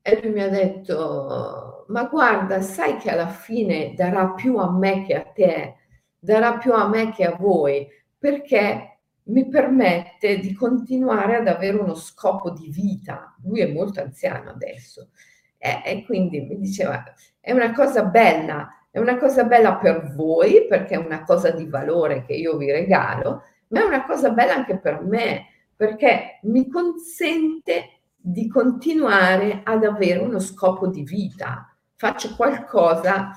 e 0.00 0.20
lui 0.22 0.32
mi 0.32 0.42
ha 0.42 0.48
detto, 0.48 1.84
ma 1.88 2.04
guarda, 2.04 2.60
sai 2.60 2.96
che 2.96 3.10
alla 3.10 3.28
fine 3.28 3.92
darà 3.94 4.30
più 4.30 4.56
a 4.56 4.70
me 4.70 5.04
che 5.04 5.14
a 5.16 5.22
te, 5.22 5.74
darà 6.18 6.56
più 6.58 6.72
a 6.72 6.88
me 6.88 7.10
che 7.10 7.24
a 7.24 7.36
voi, 7.36 7.86
perché 8.16 8.98
mi 9.24 9.48
permette 9.48 10.38
di 10.38 10.54
continuare 10.54 11.36
ad 11.36 11.48
avere 11.48 11.76
uno 11.76 11.94
scopo 11.94 12.50
di 12.50 12.70
vita. 12.70 13.34
Lui 13.42 13.60
è 13.60 13.70
molto 13.70 14.00
anziano 14.00 14.50
adesso. 14.50 15.10
E, 15.58 15.82
e 15.84 16.04
quindi 16.04 16.40
mi 16.40 16.56
diceva, 16.58 17.02
è 17.40 17.52
una 17.52 17.74
cosa 17.74 18.04
bella, 18.04 18.86
è 18.90 18.98
una 18.98 19.18
cosa 19.18 19.44
bella 19.44 19.74
per 19.74 20.12
voi, 20.14 20.66
perché 20.68 20.94
è 20.94 20.98
una 20.98 21.24
cosa 21.24 21.50
di 21.50 21.66
valore 21.66 22.24
che 22.24 22.34
io 22.34 22.56
vi 22.56 22.70
regalo, 22.70 23.42
ma 23.68 23.80
è 23.80 23.84
una 23.84 24.06
cosa 24.06 24.30
bella 24.30 24.54
anche 24.54 24.78
per 24.78 25.02
me, 25.02 25.46
perché 25.76 26.38
mi 26.44 26.68
consente 26.68 27.97
di 28.20 28.48
continuare 28.48 29.62
ad 29.64 29.84
avere 29.84 30.18
uno 30.18 30.40
scopo 30.40 30.88
di 30.88 31.02
vita. 31.02 31.74
Faccio 31.96 32.34
qualcosa 32.34 33.30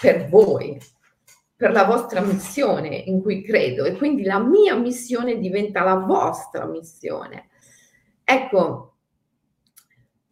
per 0.00 0.28
voi, 0.28 0.80
per 1.54 1.70
la 1.70 1.84
vostra 1.84 2.20
missione 2.20 2.88
in 2.88 3.20
cui 3.20 3.42
credo 3.42 3.84
e 3.84 3.96
quindi 3.96 4.24
la 4.24 4.40
mia 4.40 4.74
missione 4.74 5.38
diventa 5.38 5.84
la 5.84 5.96
vostra 5.96 6.66
missione. 6.66 7.50
Ecco, 8.24 8.96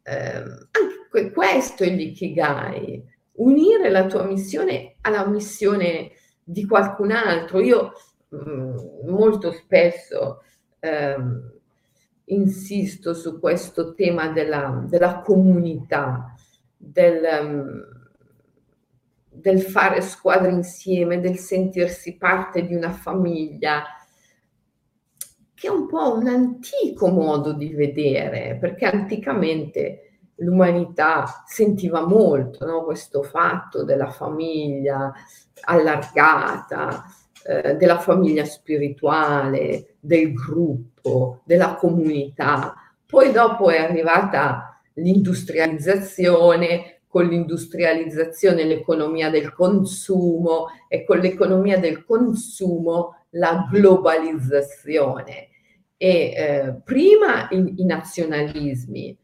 ehm, 0.03 0.69
anche 0.71 1.33
questo 1.33 1.85
è 1.85 1.91
l'ikigai, 1.91 3.05
unire 3.35 3.91
la 3.91 4.07
tua 4.07 4.25
missione 4.25 4.97
alla 5.03 5.27
missione 5.27 6.13
di 6.43 6.67
qualcun 6.67 7.13
altro. 7.13 7.61
Io 7.61 7.93
mh, 8.29 8.37
mm, 8.37 8.77
molto 9.09 9.53
spesso 9.53 10.43
ehm, 10.81 11.60
insisto 12.33 13.15
su 13.15 13.39
questo 13.39 13.95
tema 13.95 14.29
della, 14.29 14.85
della 14.87 15.21
comunità, 15.21 16.35
del, 16.77 17.23
um, 17.43 17.83
del, 19.29 19.61
fare 19.61 20.01
squadra 20.01 20.51
insieme, 20.51 21.21
del 21.21 21.37
sentirsi 21.37 22.17
parte 22.17 22.67
di 22.67 22.75
una 22.75 22.93
famiglia, 22.93 23.85
che 25.55 25.67
è 25.67 25.71
un 25.71 25.87
po' 25.87 26.15
un 26.17 26.27
antico 26.27 27.09
modo 27.09 27.53
di 27.53 27.75
vedere, 27.75 28.57
perché 28.59 28.87
anticamente 28.87 30.11
l'umanità 30.37 31.45
sentiva 31.47 32.07
molto 32.07 32.65
no? 32.65 32.85
questo 32.85 33.23
fatto 33.23 33.85
della 33.85 34.11
famiglia 34.11 35.13
allargata, 35.63 37.05
eh, 37.45 37.75
della 37.77 37.99
famiglia 37.99 38.45
spirituale, 38.45 39.97
del 40.01 40.33
gruppo, 40.33 40.90
della 41.45 41.75
comunità. 41.75 42.75
Poi 43.07 43.33
dopo 43.33 43.71
è 43.71 43.79
arrivata 43.79 44.81
l'industrializzazione, 44.95 47.03
con 47.07 47.27
l'industrializzazione 47.27 48.65
l'economia 48.65 49.31
del 49.31 49.53
consumo 49.53 50.67
e 50.89 51.05
con 51.05 51.19
l'economia 51.19 51.79
del 51.79 52.05
consumo 52.05 53.17
la 53.31 53.69
globalizzazione. 53.71 55.49
E 55.97 56.09
eh, 56.09 56.75
prima 56.85 57.49
i, 57.51 57.75
i, 57.79 57.85
nazionalismi, 57.85 59.17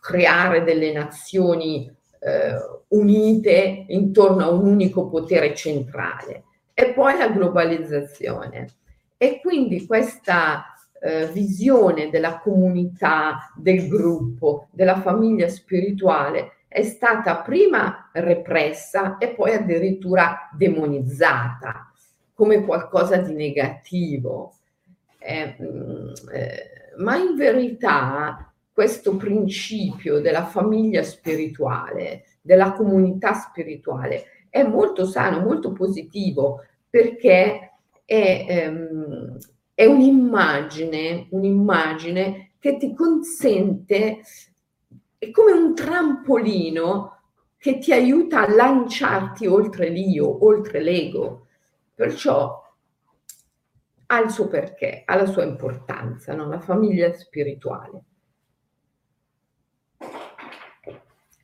creare 0.00 0.64
delle 0.64 0.92
nazioni 0.92 1.90
eh, 2.20 2.54
unite 2.88 3.84
intorno 3.88 4.44
a 4.44 4.50
un 4.50 4.66
unico 4.66 5.08
potere 5.08 5.54
centrale 5.54 6.44
e 6.74 6.92
poi 6.92 7.16
la 7.16 7.28
globalizzazione. 7.28 8.68
E 9.16 9.40
quindi 9.40 9.86
questa 9.86 10.64
eh, 11.00 11.26
visione 11.28 12.10
della 12.10 12.38
comunità, 12.38 13.52
del 13.56 13.88
gruppo, 13.88 14.68
della 14.70 15.00
famiglia 15.00 15.48
spirituale 15.48 16.52
è 16.68 16.82
stata 16.84 17.38
prima 17.38 18.10
repressa 18.12 19.18
e 19.18 19.34
poi 19.34 19.54
addirittura 19.54 20.48
demonizzata 20.56 21.92
come 22.32 22.64
qualcosa 22.64 23.16
di 23.16 23.34
negativo. 23.34 24.54
Eh, 25.18 25.56
eh, 26.32 26.70
ma 26.98 27.16
in 27.16 27.34
verità 27.34 28.52
questo 28.72 29.16
principio 29.16 30.20
della 30.20 30.44
famiglia 30.44 31.02
spirituale, 31.02 32.24
della 32.40 32.72
comunità 32.72 33.34
spirituale, 33.34 34.46
è 34.48 34.62
molto 34.62 35.04
sano, 35.06 35.40
molto 35.40 35.72
positivo, 35.72 36.64
perché 36.88 37.72
è, 38.04 38.46
ehm, 38.48 39.38
è 39.80 39.86
un'immagine, 39.86 41.28
un'immagine 41.30 42.52
che 42.58 42.76
ti 42.76 42.92
consente, 42.92 44.20
è 45.16 45.30
come 45.30 45.52
un 45.52 45.74
trampolino 45.74 47.22
che 47.56 47.78
ti 47.78 47.90
aiuta 47.90 48.42
a 48.42 48.54
lanciarti 48.54 49.46
oltre 49.46 49.88
l'io, 49.88 50.44
oltre 50.44 50.82
l'ego. 50.82 51.46
Perciò 51.94 52.62
ha 54.04 54.20
il 54.20 54.28
suo 54.28 54.48
perché, 54.48 55.02
ha 55.06 55.16
la 55.16 55.24
sua 55.24 55.44
importanza, 55.44 56.34
no? 56.34 56.46
la 56.46 56.60
famiglia 56.60 57.10
spirituale. 57.14 58.02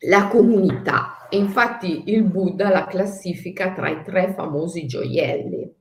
La 0.00 0.28
comunità 0.28 1.26
infatti 1.30 2.10
il 2.10 2.24
Buddha 2.24 2.68
la 2.68 2.84
classifica 2.84 3.72
tra 3.72 3.88
i 3.88 4.02
tre 4.04 4.34
famosi 4.34 4.86
gioielli, 4.86 5.75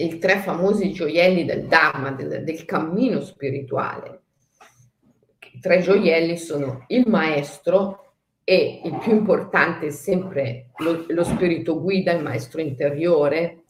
i 0.00 0.18
tre 0.18 0.38
famosi 0.38 0.92
gioielli 0.92 1.44
del 1.44 1.66
Dharma, 1.66 2.12
del, 2.12 2.44
del 2.44 2.64
cammino 2.64 3.20
spirituale. 3.20 4.22
I 5.52 5.60
tre 5.60 5.80
gioielli 5.80 6.36
sono 6.36 6.84
il 6.88 7.08
maestro 7.08 8.14
e 8.44 8.80
il 8.84 8.96
più 8.98 9.12
importante 9.12 9.88
è 9.88 9.90
sempre 9.90 10.70
lo, 10.76 11.04
lo 11.08 11.24
spirito 11.24 11.80
guida, 11.80 12.12
il 12.12 12.22
maestro 12.22 12.60
interiore, 12.60 13.64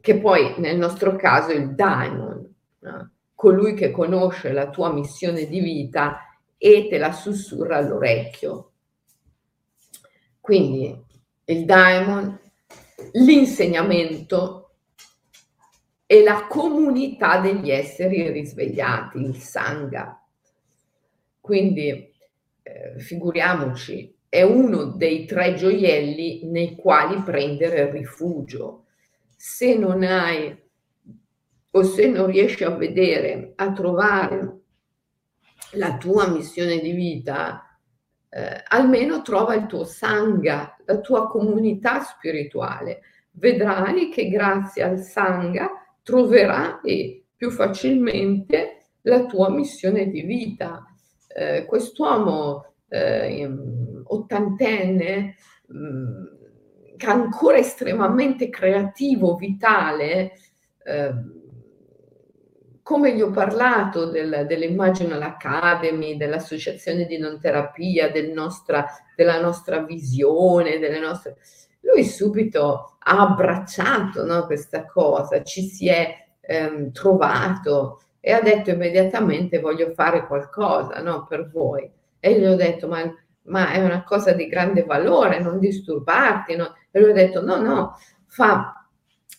che 0.00 0.18
poi 0.18 0.54
nel 0.58 0.78
nostro 0.78 1.16
caso 1.16 1.50
è 1.50 1.56
il 1.56 1.74
daimon, 1.74 2.54
no? 2.78 3.10
colui 3.34 3.74
che 3.74 3.90
conosce 3.90 4.52
la 4.52 4.70
tua 4.70 4.92
missione 4.92 5.46
di 5.46 5.60
vita 5.60 6.18
e 6.56 6.86
te 6.88 6.96
la 6.96 7.12
sussurra 7.12 7.76
all'orecchio. 7.76 8.70
Quindi 10.40 10.96
il 11.44 11.64
daimon, 11.64 12.38
l'insegnamento 13.12 14.67
e 16.10 16.22
la 16.22 16.46
comunità 16.48 17.38
degli 17.38 17.70
esseri 17.70 18.30
risvegliati, 18.30 19.18
il 19.18 19.36
sangha. 19.36 20.18
Quindi 21.38 21.88
eh, 22.62 22.98
figuriamoci, 22.98 24.16
è 24.26 24.40
uno 24.40 24.84
dei 24.84 25.26
tre 25.26 25.52
gioielli 25.52 26.46
nei 26.46 26.76
quali 26.76 27.20
prendere 27.20 27.90
rifugio. 27.90 28.86
Se 29.36 29.76
non 29.76 30.02
hai 30.02 30.56
o 31.72 31.82
se 31.82 32.06
non 32.08 32.24
riesci 32.28 32.64
a 32.64 32.70
vedere, 32.70 33.52
a 33.56 33.70
trovare 33.72 34.60
la 35.72 35.98
tua 35.98 36.26
missione 36.28 36.78
di 36.78 36.92
vita, 36.92 37.78
eh, 38.30 38.62
almeno 38.68 39.20
trova 39.20 39.54
il 39.56 39.66
tuo 39.66 39.84
sangha, 39.84 40.74
la 40.86 41.00
tua 41.00 41.28
comunità 41.28 42.00
spirituale. 42.00 43.02
Vedrai 43.32 44.08
che 44.08 44.30
grazie 44.30 44.82
al 44.82 45.00
sangha 45.00 45.68
troverai 46.08 47.22
più 47.36 47.50
facilmente 47.50 48.92
la 49.02 49.26
tua 49.26 49.50
missione 49.50 50.08
di 50.08 50.22
vita. 50.22 50.86
Eh, 51.28 51.66
quest'uomo 51.66 52.72
eh, 52.88 53.46
ottantenne, 54.04 55.36
mh, 55.66 55.78
mm, 55.78 56.24
ancora 57.04 57.58
estremamente 57.58 58.48
creativo, 58.48 59.36
vitale, 59.36 60.32
eh, 60.82 61.12
come 62.82 63.14
gli 63.14 63.20
ho 63.20 63.30
parlato 63.30 64.06
del, 64.06 64.46
dell'Imaginal 64.48 65.20
Academy, 65.20 66.16
dell'associazione 66.16 67.04
di 67.04 67.18
non 67.18 67.38
terapia, 67.38 68.10
del 68.10 68.30
nostra, 68.30 68.86
della 69.14 69.38
nostra 69.38 69.82
visione, 69.82 70.78
delle 70.78 71.00
nostre... 71.00 71.36
lui 71.80 72.02
subito 72.02 72.96
abbracciato 73.16 74.24
no, 74.24 74.46
questa 74.46 74.84
cosa, 74.86 75.42
ci 75.42 75.62
si 75.62 75.88
è 75.88 76.14
ehm, 76.40 76.92
trovato 76.92 78.00
e 78.20 78.32
ha 78.32 78.40
detto 78.40 78.70
immediatamente 78.70 79.60
voglio 79.60 79.90
fare 79.92 80.26
qualcosa 80.26 81.00
no, 81.00 81.26
per 81.26 81.50
voi. 81.50 81.90
E 82.20 82.38
gli 82.38 82.44
ho 82.44 82.56
detto 82.56 82.88
ma, 82.88 83.02
ma, 83.44 83.70
è 83.70 83.82
una 83.82 84.02
cosa 84.02 84.32
di 84.32 84.48
grande 84.48 84.84
valore, 84.84 85.40
non 85.40 85.58
disturbarti. 85.58 86.56
No? 86.56 86.74
E 86.90 87.00
lui 87.00 87.10
ha 87.10 87.14
detto 87.14 87.42
no, 87.42 87.56
no, 87.56 87.96
fa 88.26 88.86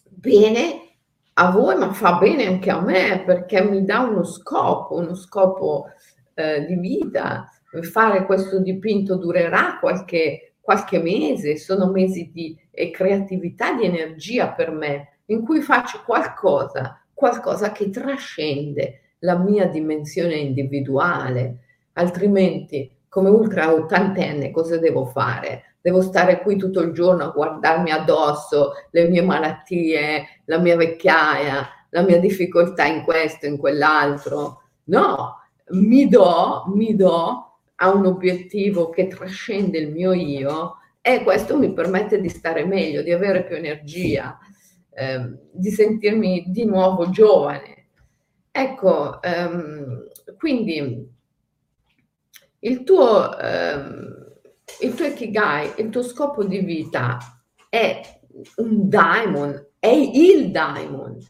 bene 0.09 0.89
a 1.33 1.51
voi, 1.51 1.75
ma 1.77 1.91
fa 1.93 2.17
bene 2.17 2.45
anche 2.45 2.69
a 2.69 2.81
me 2.81 3.23
perché 3.25 3.63
mi 3.63 3.85
dà 3.85 3.99
uno 3.99 4.23
scopo, 4.23 4.95
uno 4.95 5.15
scopo 5.15 5.85
eh, 6.33 6.65
di 6.65 6.75
vita. 6.75 7.49
Fare 7.81 8.25
questo 8.25 8.59
dipinto 8.59 9.15
durerà 9.15 9.77
qualche, 9.79 10.48
qualche 10.69 10.99
mese, 10.99 11.57
sono 11.57 11.89
mesi 11.89 12.29
di 12.31 12.55
eh, 12.69 12.91
creatività, 12.91 13.73
di 13.73 13.85
energia 13.85 14.49
per 14.49 14.69
me, 14.69 15.21
in 15.25 15.43
cui 15.43 15.61
faccio 15.61 16.03
qualcosa, 16.05 17.03
qualcosa 17.11 17.71
che 17.71 17.89
trascende 17.89 19.15
la 19.19 19.35
mia 19.35 19.65
dimensione 19.65 20.35
individuale, 20.35 21.57
altrimenti 21.93 22.87
come 23.09 23.29
ultra 23.29 23.73
ottantenne 23.73 24.51
cosa 24.51 24.77
devo 24.77 25.05
fare? 25.05 25.63
devo 25.81 26.01
stare 26.01 26.41
qui 26.41 26.55
tutto 26.57 26.81
il 26.81 26.91
giorno 26.91 27.23
a 27.23 27.31
guardarmi 27.31 27.89
addosso 27.89 28.73
le 28.91 29.07
mie 29.07 29.23
malattie, 29.23 30.41
la 30.45 30.59
mia 30.59 30.75
vecchiaia, 30.75 31.67
la 31.89 32.01
mia 32.03 32.19
difficoltà 32.19 32.85
in 32.85 33.03
questo, 33.03 33.47
in 33.47 33.57
quell'altro. 33.57 34.61
No, 34.83 35.37
mi 35.69 36.07
do, 36.09 36.65
mi 36.75 36.95
do 36.95 37.48
a 37.81 37.89
un 37.91 38.05
obiettivo 38.05 38.89
che 38.89 39.07
trascende 39.07 39.77
il 39.77 39.91
mio 39.91 40.13
io 40.13 40.77
e 41.01 41.23
questo 41.23 41.57
mi 41.57 41.73
permette 41.73 42.19
di 42.19 42.29
stare 42.29 42.65
meglio, 42.65 43.01
di 43.01 43.11
avere 43.11 43.43
più 43.45 43.55
energia, 43.55 44.37
eh, 44.91 45.37
di 45.51 45.69
sentirmi 45.69 46.45
di 46.47 46.65
nuovo 46.65 47.09
giovane. 47.09 47.87
Ecco, 48.51 49.21
ehm, 49.21 50.07
quindi 50.37 51.07
il 52.59 52.83
tuo... 52.83 53.37
Ehm, 53.37 54.17
il 54.81 54.93
tuo 54.93 55.05
Ikigai, 55.05 55.73
il 55.77 55.89
tuo 55.89 56.03
scopo 56.03 56.43
di 56.43 56.59
vita 56.59 57.17
è 57.67 58.01
un 58.57 58.87
diamond, 58.87 59.71
è 59.79 59.87
il 59.87 60.51
diamond, 60.51 61.21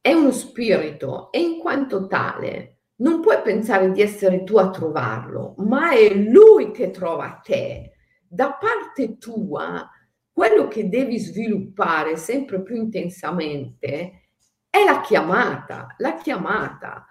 è 0.00 0.12
uno 0.12 0.30
spirito 0.30 1.30
e 1.32 1.40
in 1.40 1.58
quanto 1.58 2.06
tale 2.06 2.73
non 2.96 3.20
puoi 3.20 3.40
pensare 3.42 3.90
di 3.90 4.00
essere 4.00 4.44
tu 4.44 4.56
a 4.56 4.70
trovarlo, 4.70 5.54
ma 5.58 5.92
è 5.92 6.14
lui 6.14 6.70
che 6.70 6.90
trova 6.90 7.40
te. 7.42 7.92
Da 8.26 8.52
parte 8.52 9.18
tua, 9.18 9.88
quello 10.32 10.68
che 10.68 10.88
devi 10.88 11.18
sviluppare 11.18 12.16
sempre 12.16 12.62
più 12.62 12.76
intensamente 12.76 14.28
è 14.68 14.84
la 14.84 15.00
chiamata, 15.00 15.94
la 15.98 16.16
chiamata. 16.16 17.06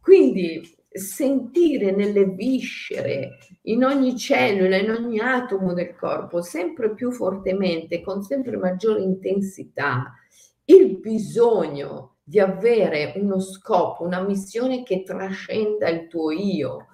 Quindi 0.00 0.60
sentire 0.90 1.92
nelle 1.92 2.24
viscere, 2.26 3.38
in 3.62 3.84
ogni 3.84 4.18
cellula, 4.18 4.76
in 4.76 4.90
ogni 4.90 5.20
atomo 5.20 5.72
del 5.72 5.94
corpo, 5.94 6.42
sempre 6.42 6.92
più 6.94 7.12
fortemente, 7.12 8.00
con 8.00 8.22
sempre 8.22 8.56
maggiore 8.56 9.00
intensità, 9.00 10.12
il 10.64 10.98
bisogno 10.98 12.16
di 12.30 12.38
avere 12.38 13.14
uno 13.16 13.40
scopo, 13.40 14.04
una 14.04 14.20
missione 14.20 14.84
che 14.84 15.02
trascenda 15.02 15.88
il 15.88 16.06
tuo 16.06 16.30
io 16.30 16.86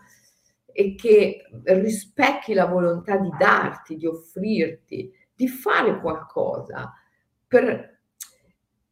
e 0.64 0.94
che 0.94 1.42
rispecchi 1.64 2.55
la 2.55 2.64
volontà 2.64 3.18
di 3.18 3.29
darti, 3.38 3.96
di 3.96 4.07
offrirti, 4.07 5.12
di 5.35 5.46
fare 5.46 6.01
qualcosa 6.01 6.90
per 7.46 7.99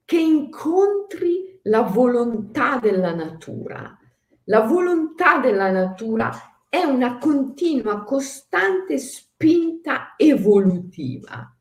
che 0.04 0.18
incontri 0.18 1.60
la 1.62 1.80
volontà 1.80 2.78
della 2.78 3.14
natura. 3.14 3.98
La 4.44 4.60
volontà 4.60 5.38
della 5.38 5.70
natura 5.70 6.30
è 6.68 6.84
una 6.84 7.16
continua, 7.16 8.04
costante 8.04 8.98
spinta 8.98 10.12
evolutiva, 10.18 11.53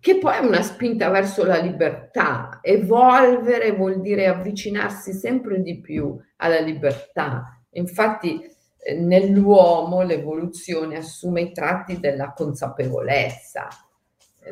che 0.00 0.18
poi 0.18 0.36
è 0.36 0.38
una 0.38 0.62
spinta 0.62 1.10
verso 1.10 1.44
la 1.44 1.58
libertà. 1.58 2.60
Evolvere 2.62 3.72
vuol 3.72 4.00
dire 4.00 4.26
avvicinarsi 4.26 5.12
sempre 5.12 5.60
di 5.60 5.78
più 5.78 6.18
alla 6.36 6.60
libertà. 6.60 7.60
Infatti 7.72 8.42
eh, 8.78 8.94
nell'uomo 8.94 10.00
l'evoluzione 10.02 10.96
assume 10.96 11.42
i 11.42 11.52
tratti 11.52 12.00
della 12.00 12.32
consapevolezza. 12.32 13.68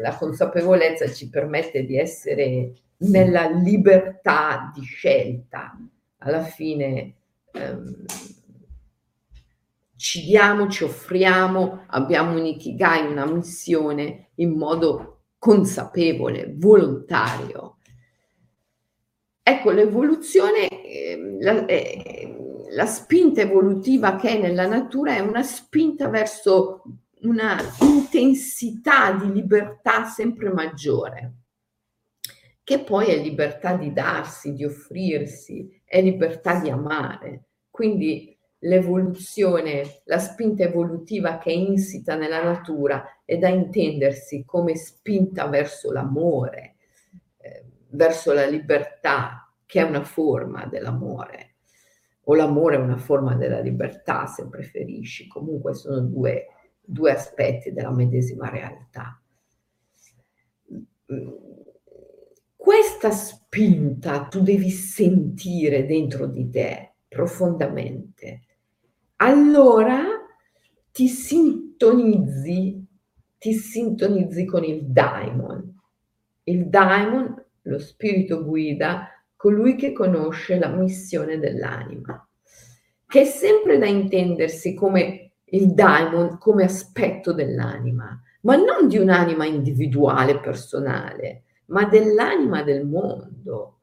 La 0.00 0.14
consapevolezza 0.14 1.10
ci 1.10 1.30
permette 1.30 1.84
di 1.84 1.96
essere 1.96 2.72
nella 2.98 3.48
libertà 3.48 4.70
di 4.74 4.82
scelta. 4.82 5.78
Alla 6.18 6.42
fine 6.42 7.14
ehm, 7.52 8.04
ci 9.96 10.24
diamo, 10.24 10.68
ci 10.68 10.84
offriamo, 10.84 11.84
abbiamo 11.86 12.38
un 12.38 12.44
ikigai, 12.44 13.10
una 13.10 13.24
missione 13.24 14.28
in 14.34 14.50
modo 14.50 15.17
consapevole, 15.38 16.52
volontario. 16.56 17.78
Ecco, 19.42 19.70
l'evoluzione, 19.70 20.68
eh, 20.68 21.36
la, 21.40 21.64
eh, 21.66 22.66
la 22.70 22.86
spinta 22.86 23.40
evolutiva 23.40 24.16
che 24.16 24.30
è 24.30 24.38
nella 24.38 24.66
natura 24.66 25.14
è 25.14 25.20
una 25.20 25.42
spinta 25.42 26.08
verso 26.08 26.82
una 27.20 27.58
intensità 27.80 29.12
di 29.12 29.32
libertà 29.32 30.04
sempre 30.04 30.52
maggiore 30.52 31.32
che 32.68 32.80
poi 32.80 33.06
è 33.06 33.16
libertà 33.16 33.78
di 33.78 33.94
darsi, 33.94 34.52
di 34.52 34.62
offrirsi, 34.62 35.80
è 35.86 36.02
libertà 36.02 36.60
di 36.60 36.68
amare. 36.68 37.44
Quindi 37.70 38.37
l'evoluzione, 38.60 40.02
la 40.04 40.18
spinta 40.18 40.64
evolutiva 40.64 41.38
che 41.38 41.50
è 41.50 41.54
insita 41.54 42.16
nella 42.16 42.42
natura 42.42 43.04
è 43.24 43.36
da 43.38 43.48
intendersi 43.48 44.44
come 44.44 44.76
spinta 44.76 45.46
verso 45.46 45.92
l'amore, 45.92 46.76
eh, 47.38 47.64
verso 47.90 48.32
la 48.32 48.46
libertà, 48.46 49.52
che 49.64 49.80
è 49.80 49.84
una 49.84 50.04
forma 50.04 50.66
dell'amore, 50.66 51.54
o 52.24 52.34
l'amore 52.34 52.76
è 52.76 52.80
una 52.80 52.96
forma 52.96 53.34
della 53.34 53.60
libertà, 53.60 54.26
se 54.26 54.48
preferisci. 54.48 55.28
Comunque 55.28 55.74
sono 55.74 56.00
due, 56.00 56.46
due 56.80 57.12
aspetti 57.12 57.72
della 57.72 57.92
medesima 57.92 58.48
realtà 58.48 59.20
questa 62.68 63.10
spinta 63.12 64.26
tu 64.26 64.42
devi 64.42 64.68
sentire 64.68 65.86
dentro 65.86 66.26
di 66.26 66.50
te 66.50 66.96
profondamente. 67.08 68.42
Allora 69.20 70.04
ti 70.92 71.08
sintonizzi, 71.08 72.86
ti 73.36 73.52
sintonizzi 73.52 74.44
con 74.44 74.62
il 74.62 74.84
daimon. 74.86 75.76
Il 76.44 76.68
daimon, 76.68 77.44
lo 77.62 77.78
spirito 77.78 78.44
guida, 78.44 79.08
colui 79.34 79.74
che 79.74 79.92
conosce 79.92 80.58
la 80.58 80.68
missione 80.68 81.38
dell'anima, 81.38 82.28
che 83.06 83.20
è 83.22 83.24
sempre 83.24 83.78
da 83.78 83.86
intendersi 83.86 84.74
come 84.74 85.32
il 85.46 85.74
daimon, 85.74 86.38
come 86.38 86.64
aspetto 86.64 87.32
dell'anima, 87.32 88.20
ma 88.42 88.54
non 88.54 88.86
di 88.86 88.98
un'anima 88.98 89.46
individuale, 89.46 90.38
personale, 90.38 91.42
ma 91.66 91.86
dell'anima 91.86 92.62
del 92.62 92.86
mondo. 92.86 93.80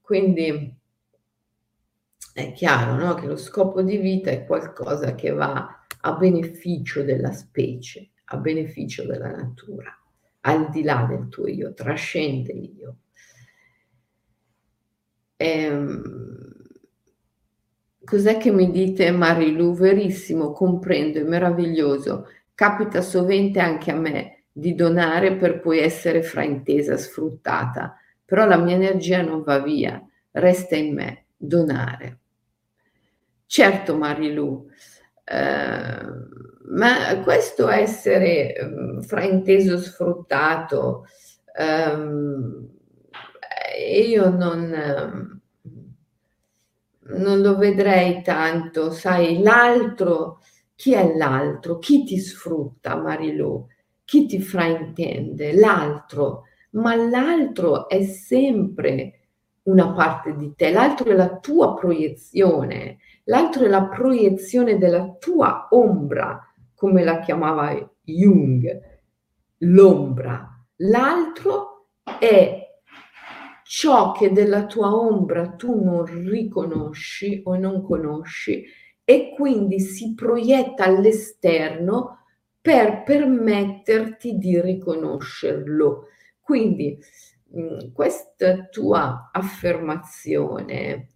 Quindi 0.00 0.79
è 2.32 2.52
chiaro 2.52 2.94
no? 2.94 3.14
che 3.14 3.26
lo 3.26 3.36
scopo 3.36 3.82
di 3.82 3.96
vita 3.96 4.30
è 4.30 4.44
qualcosa 4.44 5.14
che 5.14 5.30
va 5.30 5.84
a 6.02 6.12
beneficio 6.12 7.02
della 7.02 7.32
specie, 7.32 8.10
a 8.26 8.36
beneficio 8.36 9.04
della 9.04 9.30
natura, 9.30 9.96
al 10.42 10.70
di 10.70 10.82
là 10.82 11.06
del 11.08 11.28
tuo 11.28 11.46
io, 11.46 11.74
trascende 11.74 12.52
l'io. 12.52 12.96
Ehm, 15.36 16.52
cos'è 18.04 18.36
che 18.38 18.50
mi 18.50 18.70
dite 18.70 19.10
Marilu? 19.10 19.74
Verissimo, 19.74 20.52
comprendo, 20.52 21.18
è 21.18 21.22
meraviglioso. 21.22 22.28
Capita 22.54 23.00
sovente 23.00 23.58
anche 23.60 23.90
a 23.90 23.96
me 23.96 24.44
di 24.52 24.74
donare 24.74 25.36
per 25.36 25.60
poi 25.60 25.78
essere 25.78 26.22
fraintesa, 26.22 26.96
sfruttata, 26.96 27.96
però 28.24 28.46
la 28.46 28.58
mia 28.58 28.74
energia 28.74 29.22
non 29.22 29.42
va 29.42 29.58
via, 29.60 30.02
resta 30.32 30.76
in 30.76 30.94
me, 30.94 31.24
donare. 31.36 32.19
Certo 33.52 33.96
Marilu, 33.96 34.68
eh, 35.24 36.06
ma 36.68 37.20
questo 37.24 37.68
essere 37.68 38.54
eh, 38.54 39.02
frainteso, 39.02 39.76
sfruttato, 39.76 41.04
eh, 41.52 41.96
io 44.06 44.30
non, 44.30 45.42
non 47.00 47.40
lo 47.40 47.56
vedrei 47.56 48.22
tanto, 48.22 48.92
sai, 48.92 49.42
l'altro, 49.42 50.38
chi 50.76 50.92
è 50.94 51.16
l'altro? 51.16 51.78
Chi 51.78 52.04
ti 52.04 52.20
sfrutta, 52.20 52.94
Marilu? 52.94 53.66
Chi 54.04 54.26
ti 54.26 54.40
fraintende? 54.40 55.54
L'altro, 55.54 56.44
ma 56.70 56.94
l'altro 56.94 57.88
è 57.88 58.04
sempre 58.04 59.19
una 59.64 59.92
parte 59.92 60.36
di 60.36 60.54
te, 60.54 60.70
l'altro 60.70 61.10
è 61.10 61.14
la 61.14 61.38
tua 61.38 61.74
proiezione, 61.74 62.98
l'altro 63.24 63.64
è 63.64 63.68
la 63.68 63.86
proiezione 63.86 64.78
della 64.78 65.16
tua 65.18 65.68
ombra, 65.70 66.40
come 66.74 67.04
la 67.04 67.20
chiamava 67.20 67.76
Jung, 68.02 68.80
l'ombra. 69.58 70.48
L'altro 70.76 71.88
è 72.18 72.60
ciò 73.64 74.12
che 74.12 74.32
della 74.32 74.66
tua 74.66 74.94
ombra 74.94 75.50
tu 75.50 75.82
non 75.82 76.04
riconosci 76.04 77.42
o 77.44 77.56
non 77.56 77.82
conosci 77.82 78.64
e 79.04 79.32
quindi 79.36 79.78
si 79.78 80.14
proietta 80.14 80.84
all'esterno 80.84 82.24
per 82.60 83.02
permetterti 83.02 84.38
di 84.38 84.60
riconoscerlo. 84.60 86.06
Quindi 86.40 86.98
mh, 87.52 87.92
questa 87.92 88.66
tua 88.70 89.30
affermazione 89.32 91.08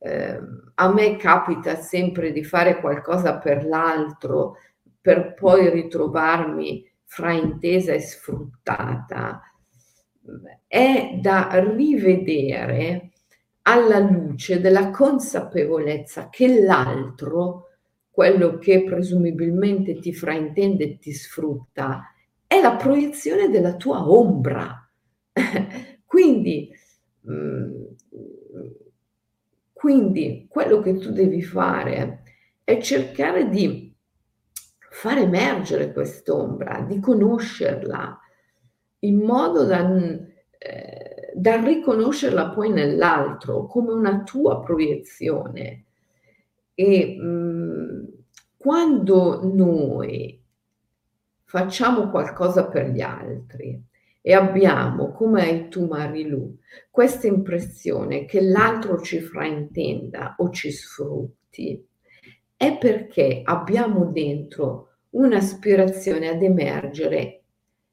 eh, 0.00 0.40
a 0.74 0.92
me 0.92 1.16
capita 1.16 1.76
sempre 1.76 2.32
di 2.32 2.42
fare 2.44 2.80
qualcosa 2.80 3.38
per 3.38 3.64
l'altro 3.64 4.56
per 5.00 5.34
poi 5.34 5.70
ritrovarmi 5.70 6.90
fraintesa 7.04 7.92
e 7.92 8.00
sfruttata 8.00 9.42
è 10.66 11.18
da 11.20 11.48
rivedere 11.74 13.10
alla 13.62 13.98
luce 13.98 14.60
della 14.60 14.90
consapevolezza 14.90 16.28
che 16.28 16.62
l'altro, 16.62 17.68
quello 18.10 18.58
che 18.58 18.84
presumibilmente 18.84 19.98
ti 19.98 20.12
fraintende 20.12 20.84
e 20.84 20.98
ti 20.98 21.12
sfrutta, 21.12 22.12
è 22.46 22.60
la 22.60 22.76
proiezione 22.76 23.48
della 23.48 23.76
tua 23.76 24.08
ombra. 24.08 24.81
quindi, 26.04 26.70
mm, 27.30 27.84
quindi 29.72 30.46
quello 30.48 30.80
che 30.80 30.96
tu 30.96 31.10
devi 31.10 31.42
fare 31.42 32.22
è 32.64 32.78
cercare 32.78 33.48
di 33.48 33.92
far 34.78 35.18
emergere 35.18 35.92
quest'ombra, 35.92 36.84
di 36.86 37.00
conoscerla, 37.00 38.20
in 39.00 39.16
modo 39.20 39.64
da, 39.64 39.90
eh, 40.58 41.32
da 41.34 41.60
riconoscerla 41.60 42.50
poi 42.50 42.70
nell'altro 42.70 43.66
come 43.66 43.92
una 43.92 44.22
tua 44.22 44.60
proiezione. 44.60 45.84
E 46.74 47.16
mm, 47.18 48.04
quando 48.56 49.40
noi 49.52 50.40
facciamo 51.44 52.10
qualcosa 52.10 52.68
per 52.68 52.90
gli 52.90 53.00
altri 53.00 53.82
e 54.22 54.32
abbiamo, 54.32 55.10
come 55.10 55.42
hai 55.42 55.68
tu 55.68 55.86
Marilu, 55.86 56.56
questa 56.90 57.26
impressione 57.26 58.24
che 58.24 58.40
l'altro 58.40 59.00
ci 59.00 59.20
fraintenda 59.20 60.36
o 60.38 60.48
ci 60.50 60.70
sfrutti, 60.70 61.84
è 62.56 62.78
perché 62.78 63.42
abbiamo 63.44 64.06
dentro 64.06 64.98
un'aspirazione 65.10 66.28
ad 66.28 66.40
emergere 66.40 67.42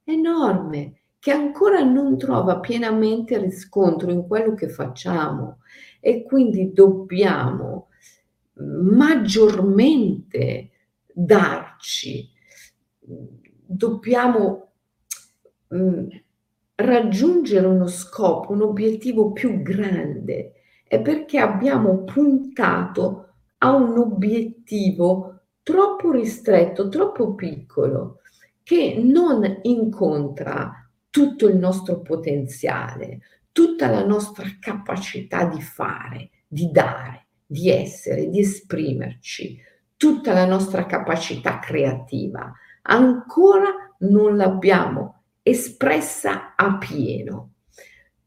enorme 0.03 0.99
che 1.17 1.31
ancora 1.31 1.81
non 1.81 2.17
trova 2.17 2.59
pienamente 2.59 3.39
riscontro 3.39 4.11
in 4.11 4.27
quello 4.27 4.53
che 4.53 4.69
facciamo. 4.69 5.57
E 5.99 6.23
quindi 6.23 6.71
dobbiamo 6.71 7.87
maggiormente 8.53 10.69
darci, 11.11 12.29
dobbiamo 13.65 14.68
mm, 15.75 16.07
raggiungere 16.75 17.67
uno 17.67 17.87
scopo, 17.87 18.53
un 18.53 18.61
obiettivo 18.61 19.31
più 19.31 19.61
grande 19.61 20.53
è 20.87 20.99
perché 21.01 21.37
abbiamo 21.39 22.03
puntato 22.03 23.33
a 23.59 23.75
un 23.75 23.97
obiettivo 23.97 25.41
troppo 25.61 26.11
ristretto, 26.11 26.89
troppo 26.89 27.35
piccolo, 27.35 28.21
che 28.63 28.99
non 29.03 29.59
incontra 29.63 30.89
tutto 31.09 31.47
il 31.47 31.57
nostro 31.57 32.01
potenziale, 32.01 33.19
tutta 33.51 33.89
la 33.89 34.05
nostra 34.05 34.45
capacità 34.59 35.45
di 35.45 35.61
fare, 35.61 36.29
di 36.47 36.71
dare, 36.71 37.25
di 37.45 37.69
essere, 37.69 38.29
di 38.29 38.39
esprimerci, 38.39 39.59
tutta 39.97 40.33
la 40.33 40.45
nostra 40.45 40.85
capacità 40.85 41.59
creativa. 41.59 42.51
Ancora 42.83 43.69
non 43.99 44.37
l'abbiamo 44.37 45.18
espressa 45.41 46.55
a 46.55 46.77
pieno. 46.77 47.53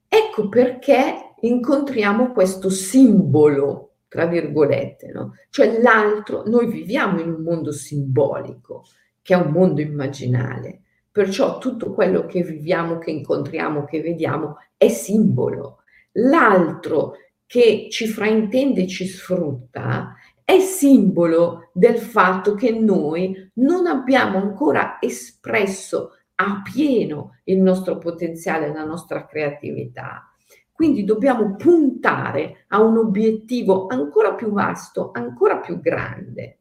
Ecco 0.08 0.48
perché 0.48 1.34
incontriamo 1.40 2.32
questo 2.32 2.68
simbolo, 2.68 3.94
tra 4.08 4.26
virgolette, 4.26 5.10
no? 5.10 5.34
Cioè 5.48 5.80
l'altro, 5.80 6.42
noi 6.46 6.70
viviamo 6.70 7.20
in 7.20 7.30
un 7.30 7.42
mondo 7.42 7.72
simbolico, 7.72 8.84
che 9.22 9.34
è 9.34 9.38
un 9.38 9.50
mondo 9.52 9.80
immaginale. 9.80 10.82
Perciò 11.10 11.58
tutto 11.58 11.92
quello 11.92 12.26
che 12.26 12.42
viviamo, 12.42 12.98
che 12.98 13.10
incontriamo, 13.10 13.84
che 13.84 14.00
vediamo 14.00 14.56
è 14.76 14.88
simbolo. 14.88 15.78
L'altro 16.12 17.14
che 17.46 17.88
ci 17.90 18.06
fraintende 18.06 18.82
e 18.82 18.86
ci 18.86 19.06
sfrutta 19.06 20.14
è 20.44 20.58
simbolo 20.58 21.70
del 21.72 21.98
fatto 21.98 22.54
che 22.54 22.70
noi 22.72 23.50
non 23.54 23.86
abbiamo 23.86 24.38
ancora 24.38 24.98
espresso 25.00 26.18
a 26.44 26.62
pieno 26.62 27.38
il 27.44 27.60
nostro 27.60 27.98
potenziale, 27.98 28.72
la 28.72 28.84
nostra 28.84 29.26
creatività. 29.26 30.26
Quindi 30.72 31.04
dobbiamo 31.04 31.54
puntare 31.56 32.64
a 32.68 32.80
un 32.80 32.96
obiettivo 32.96 33.86
ancora 33.86 34.34
più 34.34 34.50
vasto, 34.50 35.10
ancora 35.12 35.58
più 35.58 35.80
grande, 35.80 36.58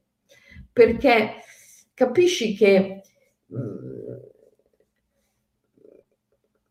perché 0.72 1.36
capisci 1.94 2.56
che 2.56 3.02
mh, 3.46 3.58
mm, 3.58 4.15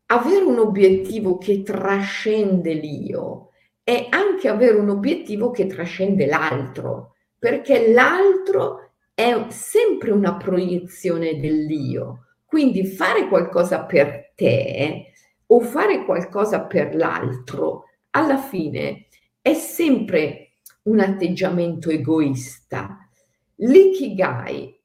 avere 0.07 0.43
un 0.43 0.59
obiettivo 0.59 1.37
che 1.37 1.63
trascende 1.63 2.73
l'io 2.73 3.49
è 3.83 4.07
anche 4.09 4.47
avere 4.47 4.77
un 4.77 4.89
obiettivo 4.89 5.51
che 5.51 5.67
trascende 5.67 6.25
l'altro, 6.25 7.15
perché 7.37 7.91
l'altro 7.91 8.91
è 9.13 9.47
sempre 9.49 10.11
una 10.11 10.37
proiezione 10.37 11.39
dell'io. 11.39 12.27
Quindi 12.51 12.85
fare 12.85 13.29
qualcosa 13.29 13.85
per 13.85 14.33
te 14.35 15.13
o 15.45 15.61
fare 15.61 16.03
qualcosa 16.03 16.65
per 16.65 16.93
l'altro, 16.95 17.85
alla 18.09 18.35
fine 18.35 19.05
è 19.41 19.53
sempre 19.53 20.55
un 20.81 20.99
atteggiamento 20.99 21.89
egoista. 21.89 23.07
L'ikigai 23.55 24.77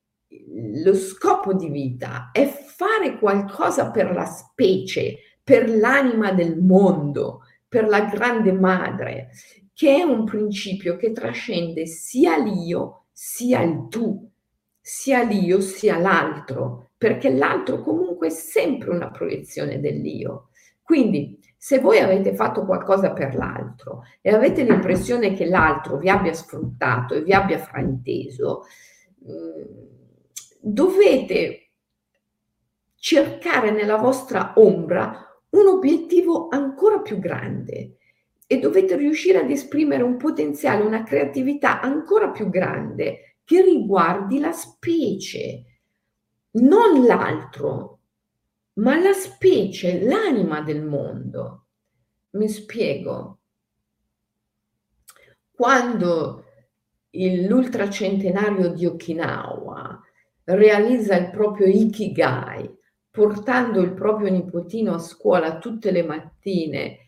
lo 0.85 0.95
scopo 0.95 1.55
di 1.55 1.69
vita 1.69 2.31
è 2.31 2.47
fare 2.47 3.19
qualcosa 3.19 3.91
per 3.91 4.13
la 4.13 4.27
specie, 4.27 5.17
per 5.43 5.69
l'anima 5.69 6.31
del 6.31 6.61
mondo, 6.61 7.41
per 7.67 7.89
la 7.89 8.03
grande 8.03 8.53
madre, 8.53 9.31
che 9.75 9.97
è 9.97 10.03
un 10.05 10.25
principio 10.25 10.95
che 10.95 11.11
trascende 11.11 11.87
sia 11.87 12.37
l'io 12.39 13.07
sia 13.11 13.61
il 13.63 13.89
tu, 13.89 14.31
sia 14.81 15.25
l'io 15.25 15.61
sia 15.61 15.99
l'altro, 15.99 16.86
perché 16.97 17.31
l'altro 17.31 17.83
comunque 17.83 18.29
è 18.29 18.31
sempre 18.31 18.91
una 18.91 19.11
proiezione 19.11 19.81
dell'io. 19.81 20.49
Quindi 20.83 21.39
se 21.57 21.81
voi 21.81 21.99
avete 21.99 22.35
fatto 22.35 22.65
qualcosa 22.65 23.13
per 23.13 23.35
l'altro 23.35 24.03
e 24.21 24.33
avete 24.33 24.63
l'impressione 24.63 25.35
che 25.35 25.47
l'altro 25.47 25.99
vi 25.99 26.09
abbia 26.09 26.33
sfruttato 26.33 27.15
e 27.15 27.23
vi 27.23 27.33
abbia 27.33 27.59
frainteso, 27.59 28.63
mm, 29.29 29.63
dovete 30.61 31.71
cercare 32.97 33.71
nella 33.71 33.97
vostra 33.97 34.53
ombra 34.57 35.27
un 35.51 35.67
obiettivo 35.67 36.49
ancora 36.51 37.01
più 37.01 37.19
grande 37.19 37.97
e 38.47 38.59
dovete 38.59 38.97
riuscire 38.97 39.39
ad 39.39 39.51
esprimere 39.51 40.03
un 40.03 40.17
potenziale, 40.17 40.85
una 40.85 41.03
creatività 41.03 41.81
ancora 41.81 42.31
più 42.31 42.49
grande 42.49 43.39
che 43.45 43.63
riguardi 43.63 44.39
la 44.39 44.53
specie, 44.53 45.76
non 46.57 47.05
l'altro, 47.05 48.01
ma 48.75 48.99
la 49.01 49.13
specie, 49.13 50.03
l'anima 50.03 50.61
del 50.61 50.83
mondo. 50.83 51.67
Mi 52.31 52.49
spiego. 52.49 53.39
Quando 55.51 56.45
l'ultracentenario 57.11 58.69
di 58.69 58.85
Okinawa 58.85 60.01
realizza 60.45 61.17
il 61.17 61.31
proprio 61.31 61.67
ikigai, 61.67 62.75
portando 63.11 63.81
il 63.81 63.95
proprio 63.95 64.31
nipotino 64.31 64.95
a 64.95 64.99
scuola 64.99 65.59
tutte 65.59 65.91
le 65.91 66.03
mattine 66.03 66.99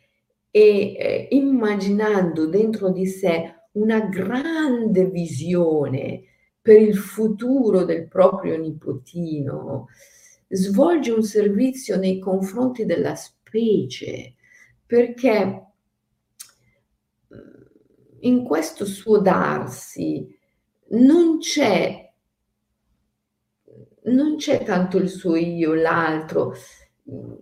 e 0.50 0.94
eh, 0.96 1.28
immaginando 1.32 2.46
dentro 2.46 2.90
di 2.90 3.06
sé 3.06 3.66
una 3.72 4.00
grande 4.00 5.04
visione 5.04 6.22
per 6.60 6.80
il 6.80 6.96
futuro 6.96 7.84
del 7.84 8.08
proprio 8.08 8.56
nipotino, 8.58 9.88
svolge 10.48 11.10
un 11.10 11.22
servizio 11.22 11.96
nei 11.96 12.18
confronti 12.18 12.84
della 12.84 13.14
specie, 13.14 14.34
perché 14.84 15.62
in 18.20 18.42
questo 18.44 18.84
suo 18.84 19.18
darsi 19.18 20.26
non 20.90 21.38
c'è 21.38 22.08
non 24.08 24.36
c'è 24.36 24.64
tanto 24.64 24.96
il 24.96 25.08
suo 25.08 25.36
io, 25.36 25.74
l'altro, 25.74 26.54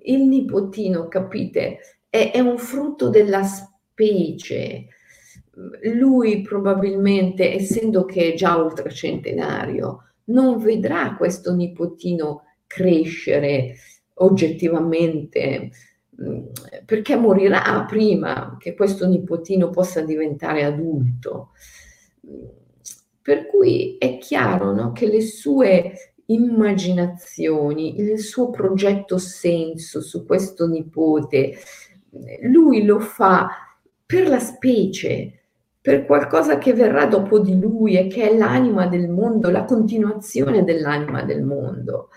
il 0.02 0.22
nipotino, 0.22 1.08
capite, 1.08 1.98
è, 2.08 2.30
è 2.32 2.40
un 2.40 2.58
frutto 2.58 3.08
della 3.08 3.44
specie. 3.44 4.88
Lui 5.94 6.42
probabilmente, 6.42 7.54
essendo 7.54 8.04
che 8.04 8.32
è 8.32 8.36
già 8.36 8.56
ultracentenario, 8.56 10.02
non 10.24 10.58
vedrà 10.58 11.14
questo 11.16 11.54
nipotino 11.54 12.42
crescere 12.66 13.76
oggettivamente, 14.14 15.70
mm, 16.20 16.44
perché 16.84 17.16
morirà 17.16 17.84
prima 17.88 18.56
che 18.58 18.74
questo 18.74 19.06
nipotino 19.06 19.70
possa 19.70 20.02
diventare 20.02 20.64
adulto. 20.64 21.50
Per 23.22 23.46
cui 23.46 23.96
è 23.98 24.18
chiaro 24.18 24.72
no, 24.72 24.92
che 24.92 25.06
le 25.06 25.20
sue 25.20 26.14
immaginazioni, 26.26 27.98
il 28.00 28.18
suo 28.18 28.50
progetto 28.50 29.18
senso 29.18 30.00
su 30.00 30.26
questo 30.26 30.66
nipote, 30.66 31.56
lui 32.42 32.84
lo 32.84 33.00
fa 33.00 33.48
per 34.04 34.28
la 34.28 34.38
specie, 34.38 35.45
per 35.86 36.04
qualcosa 36.04 36.58
che 36.58 36.72
verrà 36.72 37.06
dopo 37.06 37.38
di 37.38 37.56
lui 37.60 37.96
e 37.96 38.08
che 38.08 38.28
è 38.28 38.36
l'anima 38.36 38.88
del 38.88 39.08
mondo, 39.08 39.50
la 39.50 39.62
continuazione 39.62 40.64
dell'anima 40.64 41.22
del 41.22 41.44
mondo. 41.44 42.08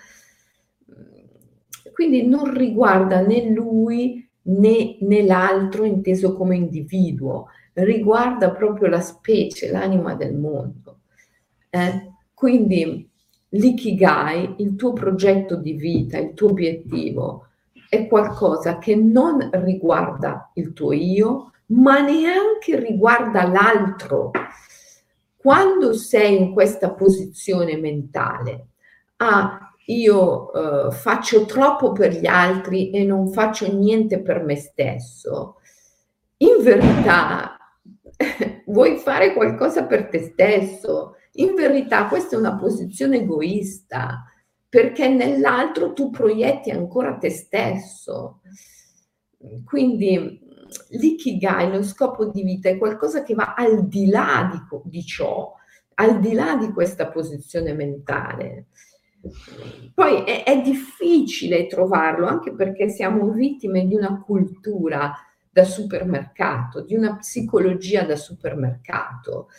Quindi 1.94 2.26
non 2.26 2.52
riguarda 2.52 3.22
né 3.22 3.48
lui 3.52 4.28
né, 4.42 4.98
né 5.02 5.24
l'altro 5.24 5.84
inteso 5.84 6.36
come 6.36 6.56
individuo, 6.56 7.50
riguarda 7.74 8.50
proprio 8.50 8.90
la 8.90 9.02
specie, 9.02 9.70
l'anima 9.70 10.16
del 10.16 10.34
mondo. 10.36 11.02
Eh? 11.70 12.14
Quindi 12.34 13.08
l'ikigai, 13.50 14.56
il 14.58 14.76
tuo 14.78 14.94
progetto 14.94 15.56
di 15.56 15.74
vita, 15.74 16.18
il 16.18 16.34
tuo 16.34 16.50
obiettivo, 16.50 17.50
è 17.88 18.08
qualcosa 18.08 18.80
che 18.80 18.96
non 18.96 19.48
riguarda 19.52 20.50
il 20.56 20.74
tuo 20.74 20.92
io, 20.92 21.52
ma 21.70 22.00
neanche 22.00 22.80
riguarda 22.80 23.48
l'altro. 23.48 24.32
Quando 25.36 25.94
sei 25.94 26.38
in 26.38 26.54
questa 26.54 26.94
posizione 26.94 27.78
mentale, 27.78 28.68
ah, 29.18 29.74
io 29.86 30.54
eh, 30.54 30.92
faccio 30.92 31.46
troppo 31.46 31.92
per 31.92 32.14
gli 32.14 32.28
altri 32.28 32.92
e 32.92 33.04
non 33.04 33.32
faccio 33.32 33.72
niente 33.72 34.22
per 34.22 34.44
me 34.44 34.56
stesso, 34.56 35.56
in 36.38 36.62
verità 36.62 37.58
vuoi 38.68 38.98
fare 38.98 39.34
qualcosa 39.34 39.86
per 39.86 40.08
te 40.10 40.20
stesso. 40.20 41.16
In 41.34 41.54
verità 41.56 42.08
questa 42.08 42.36
è 42.36 42.40
una 42.40 42.56
posizione 42.56 43.18
egoista 43.18 44.26
perché 44.68 45.08
nell'altro 45.08 45.94
tu 45.94 46.10
proietti 46.10 46.70
ancora 46.70 47.18
te 47.18 47.30
stesso. 47.30 48.42
Quindi 49.66 50.49
l'ikigai, 50.90 51.72
lo 51.72 51.84
scopo 51.84 52.26
di 52.26 52.44
vita, 52.44 52.70
è 52.70 52.78
qualcosa 52.78 53.24
che 53.24 53.34
va 53.34 53.54
al 53.56 53.88
di 53.88 54.08
là 54.08 54.50
di, 54.52 54.80
di 54.90 55.04
ciò, 55.04 55.54
al 55.96 56.20
di 56.20 56.34
là 56.34 56.56
di 56.56 56.72
questa 56.72 57.08
posizione 57.08 57.74
mentale. 57.74 58.68
Poi 59.94 60.24
è, 60.24 60.44
è, 60.44 60.62
difficile 60.62 61.68
trovarlo 61.68 62.26
anche 62.26 62.54
perché 62.54 62.88
siamo 62.88 63.32
vittime 63.32 63.86
di 63.86 63.96
una 63.96 64.22
cultura 64.22 65.14
da 65.50 65.66
supermercato, 65.66 66.82
di 66.82 66.96
una 66.96 67.18
psicologia 67.18 68.04
da 68.04 68.16
supermercato, 68.16 69.50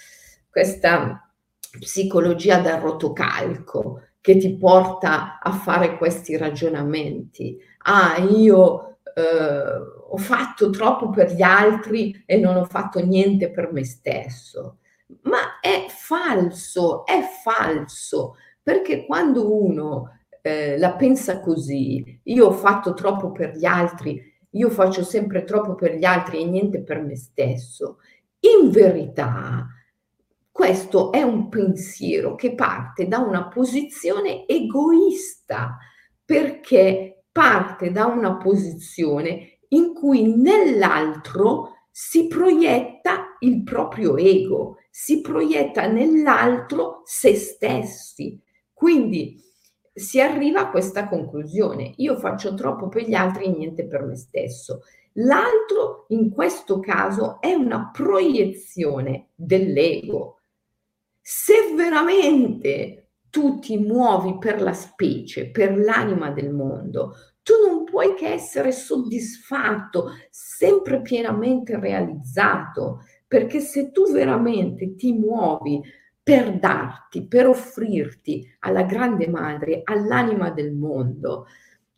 questa 0.49 1.31
psicologia 1.79 2.59
da 2.59 2.79
rotocalco 2.79 4.03
che 4.21 4.37
ti 4.39 4.57
porta 4.57 5.39
a 5.41 5.53
fare 5.53 5.99
questi 5.99 6.37
ragionamenti. 6.37 7.59
Ah, 7.85 8.17
io 8.19 8.99
eh, 9.15 10.00
ho 10.13 10.17
fatto 10.17 10.71
troppo 10.71 11.11
per 11.11 11.33
gli 11.33 11.43
altri 11.43 12.23
e 12.27 12.37
non 12.37 12.57
ho 12.57 12.65
fatto 12.65 13.05
niente 13.05 13.51
per 13.51 13.73
me 13.73 13.85
stesso. 13.85 14.79
Ma 15.23 15.61
è 15.61 15.87
falso, 15.89 17.05
è 17.05 17.21
falso, 17.43 18.37
perché 18.63 19.07
quando 19.07 19.53
uno 19.53 20.19
eh, 20.43 20.79
la 20.79 20.95
pensa 20.95 21.41
così, 21.41 22.21
io 22.25 22.47
ho 22.47 22.53
fatto 22.53 22.95
troppo 22.95 23.31
per 23.31 23.57
gli 23.57 23.65
altri, 23.65 24.21
io 24.51 24.71
faccio 24.71 25.05
sempre 25.05 25.45
troppo 25.45 25.75
per 25.75 25.95
gli 25.95 26.05
altri 26.05 26.41
e 26.41 26.45
niente 26.45 26.83
per 26.83 27.01
me 27.01 27.17
stesso, 27.17 27.99
in 28.41 28.71
verità 28.71 29.67
questo 30.51 31.13
è 31.13 31.23
un 31.23 31.49
pensiero 31.49 32.35
che 32.35 32.55
parte 32.55 33.07
da 33.07 33.19
una 33.19 33.49
posizione 33.49 34.47
egoista, 34.47 35.79
perché 36.25 37.25
parte 37.31 37.91
da 37.93 38.07
una 38.07 38.37
posizione 38.37 39.60
in 39.73 39.95
cui 39.95 40.35
nell'altro 40.35 41.87
si 41.91 42.27
proietta 42.27 43.37
il 43.41 43.63
proprio 43.63 44.17
ego, 44.17 44.77
si 44.91 45.21
proietta 45.21 45.87
nell'altro 45.87 47.03
se 47.05 47.35
stessi. 47.35 48.41
Quindi 48.73 49.43
si 49.93 50.21
arriva 50.21 50.61
a 50.61 50.71
questa 50.71 51.09
conclusione, 51.09 51.93
io 51.97 52.17
faccio 52.17 52.55
troppo 52.55 52.89
per 52.89 53.03
gli 53.03 53.15
altri 53.15 53.45
e 53.45 53.51
niente 53.51 53.87
per 53.87 54.03
me 54.03 54.17
stesso. 54.17 54.83
L'altro 55.15 56.07
in 56.09 56.31
questo 56.31 56.81
caso 56.81 57.41
è 57.41 57.53
una 57.53 57.91
proiezione 57.93 59.31
dell'ego, 59.35 60.39
se 61.21 61.75
veramente 61.75 63.11
tu 63.29 63.59
ti 63.59 63.79
muovi 63.79 64.39
per 64.39 64.61
la 64.61 64.73
specie, 64.73 65.51
per 65.51 65.79
l'anima 65.79 66.31
del 66.31 66.53
mondo, 66.53 67.15
tu 67.43 67.53
non 67.67 67.80
puoi 67.91 68.15
che 68.15 68.29
essere 68.29 68.73
soddisfatto, 68.73 70.13
sempre 70.31 71.03
pienamente 71.03 71.79
realizzato, 71.79 73.05
perché 73.27 73.61
se 73.61 73.91
tu 73.91 74.11
veramente 74.11 74.95
ti 74.95 75.13
muovi 75.13 75.81
per 76.23 76.59
darti, 76.59 77.27
per 77.27 77.49
offrirti 77.49 78.57
alla 78.61 78.85
grande 78.85 79.29
madre, 79.29 79.81
all'anima 79.85 80.51
del 80.51 80.73
mondo, 80.73 81.47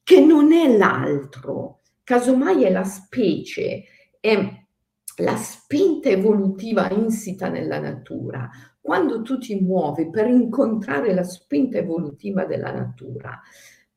che 0.03 0.21
non 0.21 0.53
è 0.53 0.77
l'altro, 0.77 1.81
casomai 2.03 2.65
è 2.65 2.71
la 2.71 2.85
specie, 2.85 3.85
è 4.19 4.61
la 5.19 5.37
spinta 5.37 6.09
evolutiva 6.09 6.91
insita 6.91 7.49
nella 7.49 7.79
natura, 7.79 8.49
quando 8.81 9.23
tu 9.23 9.39
ti 9.39 9.61
muovi 9.61 10.11
per 10.11 10.27
incontrare 10.27 11.15
la 11.15 11.23
spinta 11.23 11.79
evolutiva 11.79 12.45
della 12.45 12.73
natura, 12.73 13.41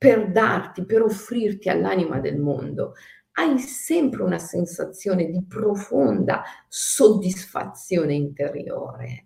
per 0.06 0.30
darti, 0.30 0.86
per 0.86 1.02
offrirti 1.02 1.68
all'anima 1.68 2.20
del 2.20 2.38
mondo, 2.38 2.94
hai 3.38 3.58
sempre 3.58 4.22
una 4.22 4.38
sensazione 4.38 5.32
di 5.32 5.44
profonda 5.48 6.44
soddisfazione 6.68 8.14
interiore, 8.14 9.26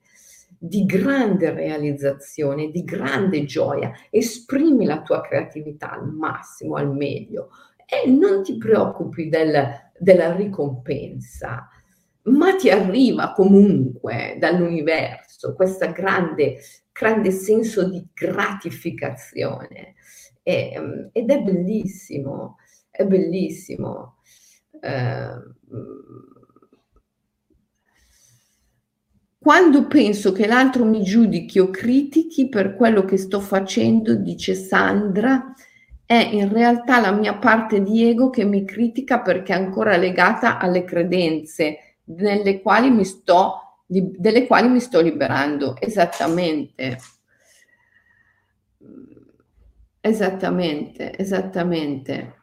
di 0.57 0.85
grande 0.85 1.51
realizzazione, 1.51 2.69
di 2.71 2.85
grande 2.85 3.43
gioia. 3.43 3.91
Esprimi 4.09 4.85
la 4.85 5.01
tua 5.01 5.19
creatività 5.19 5.91
al 5.91 6.07
massimo, 6.13 6.75
al 6.75 6.95
meglio 6.95 7.49
e 7.85 8.09
non 8.09 8.41
ti 8.41 8.57
preoccupi 8.57 9.27
del, 9.27 9.91
della 9.97 10.33
ricompensa 10.33 11.67
ma 12.21 12.55
ti 12.55 12.69
arriva 12.69 13.31
comunque 13.33 14.37
dall'universo 14.39 15.55
questo 15.55 15.91
grande, 15.91 16.57
grande 16.91 17.31
senso 17.31 17.89
di 17.89 18.05
gratificazione 18.13 19.95
e, 20.49 20.71
ehm, 20.73 21.09
ed 21.11 21.29
è 21.29 21.41
bellissimo, 21.41 22.57
è 22.89 23.05
bellissimo. 23.05 24.15
Eh, 24.81 25.37
quando 29.37 29.87
penso 29.87 30.31
che 30.31 30.47
l'altro 30.47 30.85
mi 30.85 31.03
giudichi 31.03 31.59
o 31.59 31.69
critichi 31.69 32.49
per 32.49 32.75
quello 32.75 33.05
che 33.05 33.17
sto 33.17 33.39
facendo, 33.39 34.15
dice 34.15 34.55
Sandra, 34.55 35.53
è 36.05 36.29
in 36.31 36.51
realtà 36.51 36.99
la 36.99 37.11
mia 37.11 37.35
parte 37.35 37.83
di 37.83 38.09
ego 38.09 38.31
che 38.31 38.43
mi 38.43 38.65
critica 38.65 39.21
perché 39.21 39.53
è 39.53 39.57
ancora 39.57 39.95
legata 39.97 40.57
alle 40.57 40.83
credenze 40.83 41.97
quali 42.61 42.89
sto, 43.03 43.83
delle 43.85 44.47
quali 44.47 44.67
mi 44.67 44.79
sto 44.79 44.99
liberando. 44.99 45.75
Esattamente. 45.79 46.97
Esattamente, 50.09 51.15
esattamente. 51.15 52.37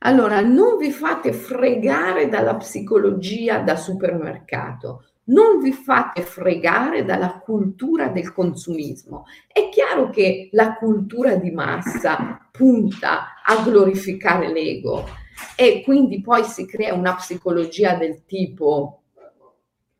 Allora, 0.00 0.40
non 0.40 0.78
vi 0.78 0.90
fate 0.90 1.32
fregare 1.32 2.28
dalla 2.28 2.56
psicologia 2.56 3.60
da 3.60 3.76
supermercato, 3.76 5.04
non 5.26 5.60
vi 5.60 5.72
fate 5.72 6.22
fregare 6.22 7.04
dalla 7.04 7.38
cultura 7.38 8.08
del 8.08 8.32
consumismo. 8.32 9.26
È 9.46 9.68
chiaro 9.68 10.10
che 10.10 10.48
la 10.52 10.74
cultura 10.74 11.36
di 11.36 11.52
massa 11.52 12.48
punta 12.50 13.40
a 13.44 13.62
glorificare 13.62 14.48
l'ego 14.48 15.06
e 15.54 15.82
quindi 15.84 16.20
poi 16.20 16.42
si 16.42 16.66
crea 16.66 16.94
una 16.94 17.14
psicologia 17.14 17.94
del 17.94 18.24
tipo 18.26 19.02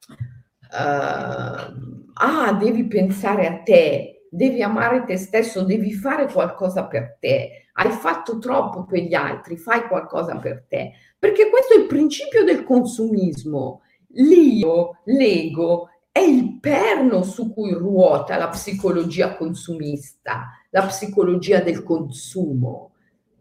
uh, 0.09 1.68
ah, 2.14 2.53
devi 2.59 2.88
pensare 2.88 3.46
a 3.46 3.62
te, 3.62 4.18
devi 4.31 4.62
amare 4.62 5.05
te 5.05 5.16
stesso, 5.16 5.62
devi 5.62 5.93
fare 5.93 6.31
qualcosa 6.31 6.87
per 6.87 7.16
te, 7.20 7.68
hai 7.74 7.91
fatto 7.91 8.39
troppo 8.39 8.85
per 8.85 9.01
gli 9.01 9.14
altri, 9.14 9.57
fai 9.57 9.87
qualcosa 9.87 10.37
per 10.37 10.64
te. 10.68 10.93
Perché 11.18 11.49
questo 11.51 11.74
è 11.74 11.79
il 11.79 11.87
principio 11.87 12.45
del 12.45 12.64
consumismo. 12.64 13.83
L'io, 14.12 14.99
l'ego, 15.05 15.91
è 16.11 16.20
il 16.20 16.59
perno 16.61 17.22
su 17.22 17.53
cui 17.53 17.72
ruota 17.72 18.37
la 18.37 18.49
psicologia 18.49 19.37
consumista, 19.37 20.49
la 20.70 20.83
psicologia 20.87 21.61
del 21.61 21.83
consumo. 21.83 22.93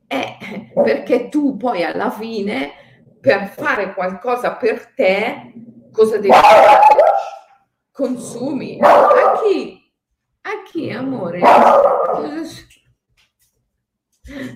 È 0.06 0.38
perché 0.74 1.30
tu 1.30 1.58
poi 1.58 1.84
alla 1.84 2.12
fine, 2.12 2.72
per 3.20 3.48
fare 3.48 3.94
qualcosa 3.94 4.56
per 4.56 4.94
te, 4.94 5.54
cosa 5.92 6.18
devi 6.18 6.32
fare? 6.32 6.96
consumi. 7.98 8.78
A 8.80 9.42
chi? 9.42 9.87
A 10.48 10.64
chi, 10.64 10.89
amore? 10.89 11.41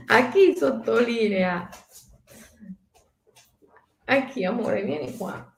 A 0.08 0.30
chi 0.32 0.56
sottolinea? 0.56 1.70
A 4.06 4.26
chi, 4.26 4.46
amore? 4.46 4.84
Vieni 4.84 5.18
qua. 5.18 5.54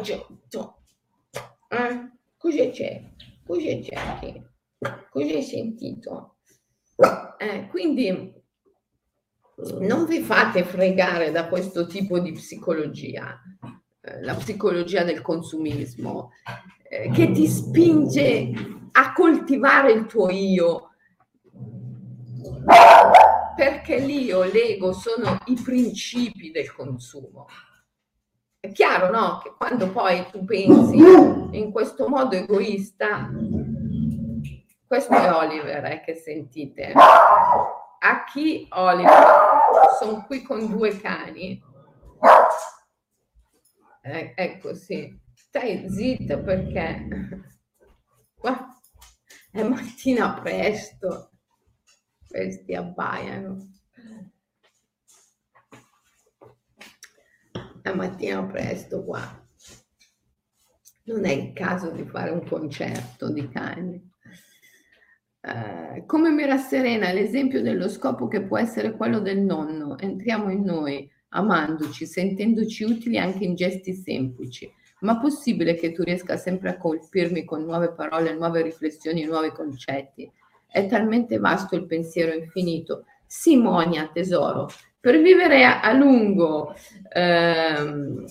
C'è... 0.00 0.24
Eh? 1.68 2.10
Cosa 2.38 2.70
c'è? 2.70 3.10
Cosa 3.46 3.78
c'è 3.80 4.18
qui? 4.18 4.42
Cosa 5.10 5.34
hai 5.34 5.42
sentito? 5.42 6.36
Eh, 7.36 7.66
quindi 7.68 8.32
non 9.78 10.06
vi 10.06 10.20
fate 10.20 10.64
fregare 10.64 11.30
da 11.30 11.48
questo 11.48 11.86
tipo 11.86 12.18
di 12.18 12.32
psicologia. 12.32 13.38
Eh, 14.00 14.22
la 14.22 14.36
psicologia 14.36 15.04
del 15.04 15.20
consumismo, 15.20 16.30
eh, 16.88 17.10
che 17.10 17.30
ti 17.30 17.46
spinge 17.46 18.80
a 18.92 19.12
coltivare 19.12 19.92
il 19.92 20.06
tuo 20.06 20.30
io, 20.30 20.90
perché 23.56 23.98
l'io, 23.98 24.44
l'ego 24.44 24.92
sono 24.92 25.38
i 25.46 25.60
principi 25.62 26.50
del 26.50 26.72
consumo. 26.72 27.46
È 28.60 28.70
chiaro, 28.70 29.10
no? 29.10 29.38
Che 29.42 29.54
quando 29.56 29.90
poi 29.90 30.24
tu 30.30 30.44
pensi 30.44 30.96
in 30.96 31.72
questo 31.72 32.08
modo 32.08 32.36
egoista, 32.36 33.28
questo 34.86 35.12
è 35.14 35.32
Oliver 35.32 35.84
eh, 35.86 36.02
che 36.04 36.14
sentite. 36.14 36.92
A 36.92 38.24
chi 38.24 38.66
Oliver? 38.70 39.26
Sono 39.98 40.24
qui 40.26 40.42
con 40.42 40.68
due 40.68 41.00
cani 41.00 41.70
eh, 44.04 44.32
ecco 44.36 44.74
sì, 44.74 45.16
stai 45.32 45.88
zitta 45.88 46.38
perché 46.38 47.08
è 49.54 49.62
mattina 49.62 50.40
presto, 50.40 51.32
questi 52.26 52.74
abbaiano. 52.74 53.68
È 57.82 57.92
mattina 57.92 58.44
presto 58.46 59.04
qua. 59.04 59.46
Non 61.04 61.24
è 61.26 61.32
il 61.32 61.52
caso 61.52 61.90
di 61.90 62.04
fare 62.04 62.30
un 62.30 62.46
concerto 62.46 63.30
di 63.30 63.46
cani. 63.50 64.10
Eh, 65.40 66.04
come 66.06 66.30
mi 66.30 66.46
rasserena 66.46 67.12
l'esempio 67.12 67.60
dello 67.60 67.88
scopo 67.90 68.28
che 68.28 68.44
può 68.44 68.56
essere 68.56 68.96
quello 68.96 69.18
del 69.18 69.40
nonno, 69.40 69.98
entriamo 69.98 70.50
in 70.50 70.62
noi, 70.62 71.10
amandoci, 71.30 72.06
sentendoci 72.06 72.84
utili 72.84 73.18
anche 73.18 73.44
in 73.44 73.54
gesti 73.54 73.92
semplici. 73.92 74.72
Ma 75.02 75.18
possibile 75.18 75.74
che 75.74 75.92
tu 75.92 76.02
riesca 76.02 76.36
sempre 76.36 76.70
a 76.70 76.76
colpirmi 76.76 77.44
con 77.44 77.64
nuove 77.64 77.92
parole, 77.92 78.34
nuove 78.34 78.62
riflessioni, 78.62 79.24
nuovi 79.24 79.50
concetti? 79.50 80.30
È 80.66 80.86
talmente 80.86 81.38
vasto 81.38 81.74
il 81.74 81.86
pensiero 81.86 82.32
infinito. 82.32 83.04
Simonia, 83.26 84.10
tesoro, 84.12 84.68
per 85.00 85.20
vivere 85.20 85.64
a, 85.64 85.80
a 85.80 85.92
lungo, 85.92 86.74
ehm, 87.12 88.24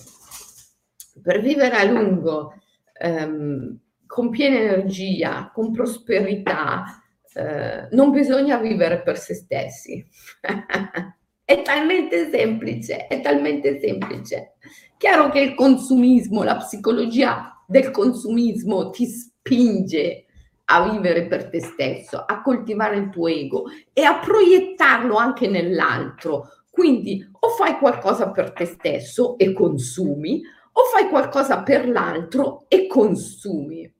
per 1.22 1.40
vivere 1.40 1.76
a 1.76 1.84
lungo, 1.84 2.54
ehm, 2.94 3.78
con 4.06 4.30
piena 4.30 4.56
energia, 4.56 5.50
con 5.52 5.72
prosperità, 5.72 7.02
eh, 7.34 7.88
non 7.90 8.10
bisogna 8.10 8.58
vivere 8.58 9.02
per 9.02 9.18
se 9.18 9.34
stessi. 9.34 10.06
È 11.52 11.60
talmente 11.60 12.30
semplice, 12.30 13.08
è 13.08 13.20
talmente 13.20 13.78
semplice. 13.78 14.54
Chiaro 14.96 15.28
che 15.28 15.40
il 15.40 15.54
consumismo, 15.54 16.44
la 16.44 16.56
psicologia 16.56 17.62
del 17.66 17.90
consumismo 17.90 18.88
ti 18.88 19.04
spinge 19.04 20.24
a 20.64 20.88
vivere 20.88 21.26
per 21.26 21.50
te 21.50 21.60
stesso, 21.60 22.24
a 22.26 22.40
coltivare 22.40 22.96
il 22.96 23.10
tuo 23.10 23.28
ego 23.28 23.64
e 23.92 24.02
a 24.02 24.18
proiettarlo 24.18 25.16
anche 25.16 25.46
nell'altro. 25.46 26.48
Quindi 26.70 27.22
o 27.40 27.48
fai 27.50 27.76
qualcosa 27.76 28.30
per 28.30 28.52
te 28.52 28.64
stesso 28.64 29.36
e 29.36 29.52
consumi, 29.52 30.40
o 30.72 30.82
fai 30.84 31.10
qualcosa 31.10 31.62
per 31.62 31.86
l'altro 31.86 32.64
e 32.68 32.86
consumi. 32.86 33.92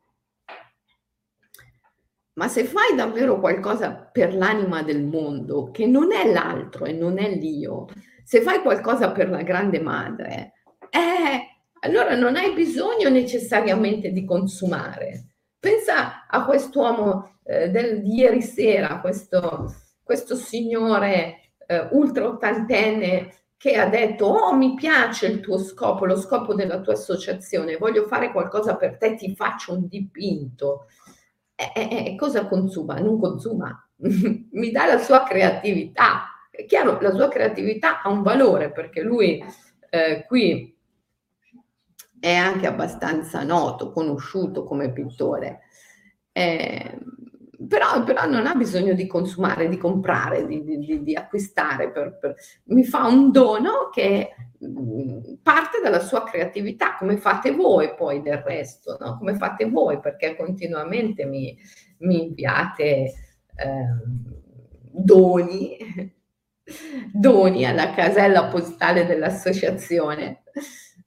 Ma 2.35 2.49
se 2.49 2.65
fai 2.65 2.95
davvero 2.97 3.39
qualcosa 3.39 3.93
per 3.93 4.35
l'anima 4.35 4.83
del 4.83 5.05
mondo, 5.05 5.71
che 5.71 5.87
non 5.87 6.13
è 6.13 6.31
l'altro 6.31 6.87
e 6.87 6.93
non 6.93 7.19
è 7.19 7.29
l'io, 7.29 7.87
se 8.25 8.41
fai 8.41 8.61
qualcosa 8.63 9.13
per 9.13 9.29
la 9.29 9.43
grande 9.43 9.81
madre, 9.81 10.53
eh, 10.89 11.53
allora 11.81 12.17
non 12.17 12.37
hai 12.37 12.53
bisogno 12.55 13.11
necessariamente 13.11 14.13
di 14.13 14.25
consumare. 14.25 15.27
Pensa 15.59 16.27
a 16.27 16.45
quest'uomo 16.45 17.39
eh, 17.45 17.69
del, 17.69 18.01
di 18.03 18.15
ieri 18.15 18.41
sera, 18.41 19.01
questo, 19.01 19.75
questo 20.03 20.35
signore 20.35 21.53
eh, 21.67 21.89
ultra 21.91 22.27
ottantenne 22.27 23.35
che 23.57 23.75
ha 23.75 23.89
detto, 23.89 24.27
oh 24.27 24.57
mi 24.57 24.75
piace 24.75 25.27
il 25.27 25.41
tuo 25.41 25.59
scopo, 25.59 26.05
lo 26.05 26.17
scopo 26.17 26.53
della 26.53 26.81
tua 26.81 26.95
associazione, 26.95 27.77
voglio 27.77 28.07
fare 28.07 28.33
qualcosa 28.33 28.75
per 28.77 28.97
te, 28.97 29.15
ti 29.15 29.37
faccio 29.37 29.73
un 29.75 29.87
dipinto 29.87 30.87
eh, 31.55 32.15
cosa 32.17 32.47
consuma? 32.47 32.99
Non 32.99 33.19
consuma, 33.21 33.89
mi 33.97 34.71
dà 34.71 34.87
la 34.87 34.99
sua 34.99 35.23
creatività. 35.23 36.27
È 36.51 36.65
chiaro, 36.67 37.01
la 37.01 37.13
sua 37.13 37.29
creatività 37.29 38.03
ha 38.03 38.11
un 38.11 38.23
valore 38.23 38.71
perché 38.73 39.03
lui 39.03 39.43
eh, 39.91 40.25
qui 40.27 40.77
è 42.21 42.35
anche 42.35 42.67
abbastanza 42.67 43.43
noto, 43.43 43.91
conosciuto 43.91 44.65
come 44.65 44.93
pittore. 44.93 45.63
Eh, 46.31 46.99
però, 47.69 48.03
però, 48.05 48.27
non 48.27 48.47
ha 48.47 48.55
bisogno 48.55 48.95
di 48.95 49.07
consumare, 49.07 49.69
di 49.69 49.77
comprare, 49.77 50.47
di, 50.47 50.63
di, 50.63 51.03
di 51.03 51.15
acquistare. 51.15 51.91
Per, 51.91 52.19
per, 52.19 52.35
mi 52.65 52.85
fa 52.85 53.07
un 53.07 53.31
dono 53.31 53.89
che 53.91 54.35
parte 55.43 55.81
dalla 55.83 56.01
sua 56.01 56.25
creatività, 56.25 56.97
come 56.97 57.17
fate 57.17 57.53
voi 57.53 57.95
poi 57.95 58.23
del 58.23 58.39
resto, 58.39 58.97
no? 59.01 59.19
come 59.19 59.35
fate 59.35 59.69
voi, 59.69 60.01
perché 60.01 60.37
continuamente 60.37 61.25
mi, 61.25 61.57
mi 61.99 62.25
inviate 62.25 62.85
eh, 62.85 63.13
doni, 64.91 65.77
doni 67.13 67.65
alla 67.65 67.93
casella 67.93 68.49
postale 68.49 69.07
dell'associazione 69.07 70.43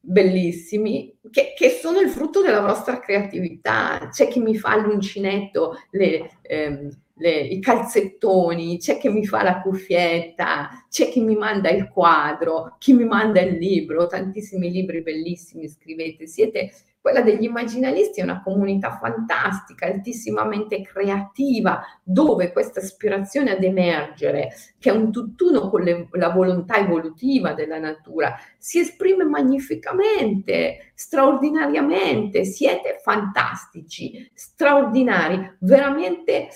bellissimi 0.07 1.17
che, 1.31 1.53
che, 1.57 1.69
sono 1.69 1.99
il 1.99 2.09
frutto 2.09 2.41
della 2.41 2.61
vostra 2.61 2.99
creatività. 2.99 4.09
C'è 4.11 4.27
chi 4.27 4.39
mi 4.39 4.55
fa 4.55 4.75
l'uncinetto, 4.77 5.77
le, 5.91 6.37
ehm, 6.43 6.89
le, 7.17 7.39
i 7.39 7.59
calzettoni, 7.59 8.77
c'è 8.77 8.97
chi 8.97 9.09
mi 9.09 9.25
fa 9.25 9.43
la 9.43 9.61
cuffietta, 9.61 10.85
c'è 10.89 11.09
chi 11.09 11.21
mi 11.21 11.35
manda 11.35 11.69
il 11.69 11.87
quadro, 11.89 12.75
chi 12.77 12.93
mi 12.93 13.05
manda 13.05 13.41
il 13.41 13.57
libro, 13.57 14.07
tantissimi 14.07 14.69
libri 14.69 15.01
bellissimi 15.01 15.67
scrivete. 15.67 16.27
Siete 16.27 16.71
quella 17.05 17.21
degli 17.21 17.43
immaginalisti 17.43 18.19
è 18.19 18.23
una 18.23 18.41
comunità 18.41 18.97
fantastica, 18.97 19.85
altissimamente 19.85 20.81
creativa, 20.81 21.83
dove 22.01 22.51
questa 22.51 22.79
aspirazione 22.79 23.51
ad 23.51 23.63
emergere, 23.63 24.51
che 24.79 24.89
è 24.89 24.91
un 24.91 25.11
tutt'uno 25.11 25.69
con 25.69 25.83
le, 25.83 26.07
la 26.13 26.29
volontà 26.29 26.77
evolutiva 26.77 27.53
della 27.53 27.77
natura, 27.77 28.35
si 28.57 28.79
esprime 28.79 29.23
magnificamente, 29.23 30.93
straordinariamente. 30.95 32.43
Siete 32.43 32.99
fantastici, 33.03 34.27
straordinari, 34.33 35.57
veramente 35.59 36.49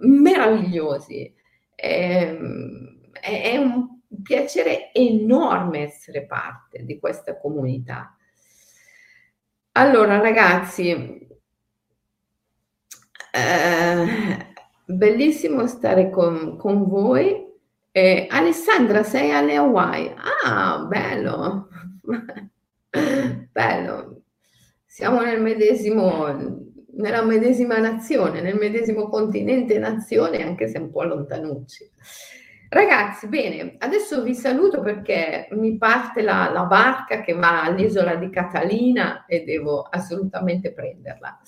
meravigliosi. 0.00 1.34
E, 1.74 2.02
ehm, 2.04 3.00
è, 3.12 3.52
è 3.52 3.56
un 3.56 3.96
piacere 4.22 4.92
enorme 4.92 5.80
essere 5.80 6.26
parte 6.26 6.84
di 6.84 6.98
questa 6.98 7.38
comunità. 7.38 8.16
Allora 9.72 10.18
ragazzi, 10.18 11.26
eh, 13.30 14.54
bellissimo 14.86 15.66
stare 15.66 16.10
con, 16.10 16.56
con 16.56 16.88
voi. 16.88 17.44
Eh, 17.90 18.26
Alessandra, 18.30 19.02
sei 19.02 19.32
alle 19.32 19.56
Hawaii? 19.56 20.14
Ah, 20.44 20.84
bello, 20.86 21.68
bello. 23.52 24.22
Siamo 24.86 25.20
nel 25.20 25.42
medesimo, 25.42 26.65
nella 26.96 27.22
medesima 27.22 27.78
nazione, 27.78 28.40
nel 28.40 28.56
medesimo 28.56 29.08
continente 29.08 29.78
nazione, 29.78 30.42
anche 30.42 30.68
se 30.68 30.78
un 30.78 30.90
po' 30.90 31.02
lontanucci. 31.02 31.90
Ragazzi, 32.68 33.28
bene, 33.28 33.76
adesso 33.78 34.22
vi 34.22 34.34
saluto 34.34 34.80
perché 34.80 35.46
mi 35.52 35.76
parte 35.78 36.20
la, 36.20 36.50
la 36.52 36.64
barca 36.64 37.20
che 37.20 37.32
va 37.32 37.62
all'isola 37.62 38.16
di 38.16 38.28
Catalina 38.28 39.24
e 39.24 39.44
devo 39.44 39.82
assolutamente 39.82 40.72
prenderla. 40.72 41.38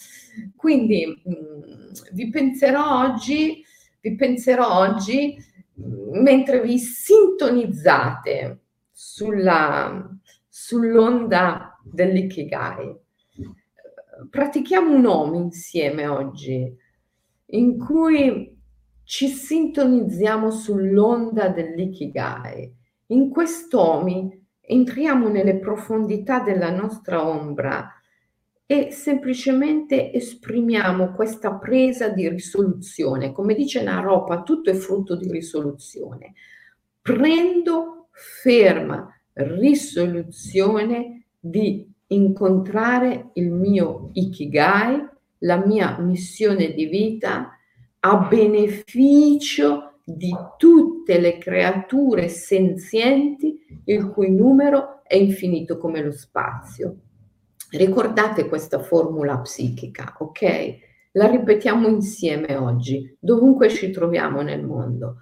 Quindi 0.54 1.20
mh, 1.24 1.30
mm, 1.30 1.90
vi 2.12 2.30
penserò 2.30 3.00
oggi, 3.02 3.64
vi 4.00 4.14
penserò 4.14 4.78
oggi 4.78 5.36
mh, 5.74 5.82
mm, 5.82 6.22
mentre 6.22 6.60
vi 6.60 6.78
sintonizzate 6.78 8.60
sulla, 8.92 10.08
sull'onda 10.48 11.80
dell'ikigai. 11.82 13.06
Pratichiamo 14.28 14.94
un 14.94 15.00
nome 15.02 15.36
insieme 15.36 16.06
oggi 16.06 16.76
in 17.50 17.78
cui 17.78 18.56
ci 19.04 19.28
sintonizziamo 19.28 20.50
sull'onda 20.50 21.48
dell'ikigai. 21.48 22.74
In 23.06 23.30
quest'omi 23.30 24.46
entriamo 24.60 25.28
nelle 25.28 25.58
profondità 25.58 26.40
della 26.40 26.70
nostra 26.70 27.26
ombra 27.26 27.92
e 28.66 28.90
semplicemente 28.90 30.12
esprimiamo 30.12 31.12
questa 31.12 31.54
presa 31.54 32.08
di 32.08 32.28
risoluzione. 32.28 33.32
Come 33.32 33.54
dice 33.54 33.82
Naropa, 33.82 34.42
tutto 34.42 34.68
è 34.68 34.74
frutto 34.74 35.16
di 35.16 35.30
risoluzione. 35.30 36.34
Prendo 37.00 38.08
ferma 38.10 39.08
risoluzione 39.32 41.28
di 41.38 41.88
incontrare 42.08 43.30
il 43.34 43.50
mio 43.50 44.10
ikigai, 44.12 45.06
la 45.38 45.64
mia 45.64 45.98
missione 45.98 46.72
di 46.72 46.86
vita 46.86 47.56
a 48.00 48.16
beneficio 48.16 50.00
di 50.04 50.34
tutte 50.56 51.18
le 51.20 51.38
creature 51.38 52.28
senzienti 52.28 53.82
il 53.84 54.08
cui 54.08 54.30
numero 54.30 55.02
è 55.04 55.16
infinito 55.16 55.78
come 55.78 56.02
lo 56.02 56.12
spazio. 56.12 56.96
Ricordate 57.70 58.48
questa 58.48 58.78
formula 58.78 59.38
psichica, 59.40 60.16
ok? 60.18 60.86
La 61.12 61.26
ripetiamo 61.26 61.88
insieme 61.88 62.56
oggi, 62.56 63.16
dovunque 63.18 63.68
ci 63.68 63.90
troviamo 63.90 64.40
nel 64.40 64.64
mondo. 64.64 65.16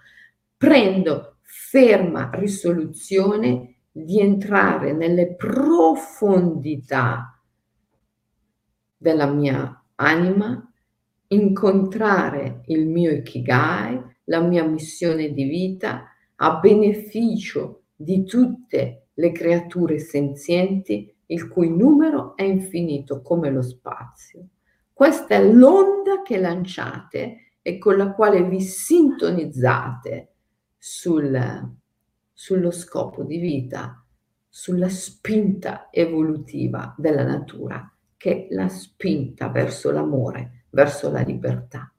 Prendo 0.57 1.39
ferma 1.43 2.31
risoluzione 2.35 3.76
di 3.99 4.21
entrare 4.21 4.93
nelle 4.93 5.37
profondità 5.37 7.41
della 8.95 9.27
mia 9.27 9.85
anima 9.95 10.71
incontrare 11.29 12.61
il 12.67 12.87
mio 12.87 13.11
ikigai, 13.11 13.99
la 14.25 14.41
mia 14.41 14.65
missione 14.65 15.33
di 15.33 15.45
vita 15.45 16.11
a 16.37 16.59
beneficio 16.59 17.85
di 17.97 18.25
tutte 18.25 19.07
le 19.15 19.33
creature 19.33 19.99
senzienti 19.99 21.11
il 21.29 21.49
cui 21.49 21.75
numero 21.75 22.37
è 22.37 22.43
infinito 22.43 23.23
come 23.23 23.51
lo 23.51 23.63
spazio. 23.63 24.49
Questa 24.93 25.37
è 25.37 25.51
l'onda 25.51 26.21
che 26.23 26.39
lanciate 26.39 27.55
e 27.63 27.79
con 27.79 27.97
la 27.97 28.13
quale 28.13 28.45
vi 28.45 28.61
sintonizzate 28.61 30.33
sul, 30.77 31.35
sullo 32.39 32.71
scopo 32.71 33.23
di 33.23 33.39
vita, 33.39 34.05
sulla 34.47 34.91
spinta 34.91 35.89
evolutiva 35.91 36.95
della 36.99 37.25
natura, 37.25 37.91
che 38.15 38.47
è 38.47 38.55
la 38.55 38.69
spinta 38.69 39.49
verso 39.49 39.91
l'amore 39.91 40.65
verso 40.69 41.11
la 41.11 41.23
libertà. 41.23 41.91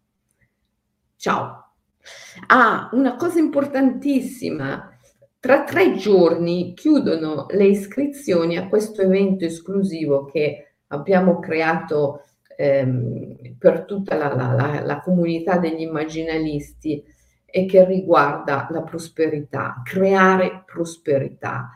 Ciao. 1.15 1.73
Ah, 2.45 2.89
una 2.91 3.15
cosa 3.15 3.39
importantissima. 3.39 4.95
Tra 5.39 5.63
tre 5.63 5.95
giorni 5.95 6.75
chiudono 6.75 7.47
le 7.49 7.65
iscrizioni 7.65 8.57
a 8.57 8.67
questo 8.67 9.01
evento 9.01 9.43
esclusivo 9.43 10.25
che 10.25 10.75
abbiamo 10.89 11.39
creato 11.39 12.25
ehm, 12.55 13.55
per 13.57 13.85
tutta 13.85 14.15
la, 14.15 14.35
la, 14.35 14.81
la 14.85 14.99
comunità 14.99 15.57
degli 15.57 15.81
immaginalisti 15.81 17.03
e 17.57 17.65
che 17.65 17.85
riguarda 17.85 18.67
la 18.69 18.81
prosperità, 18.81 19.81
creare 19.83 20.63
prosperità 20.65 21.71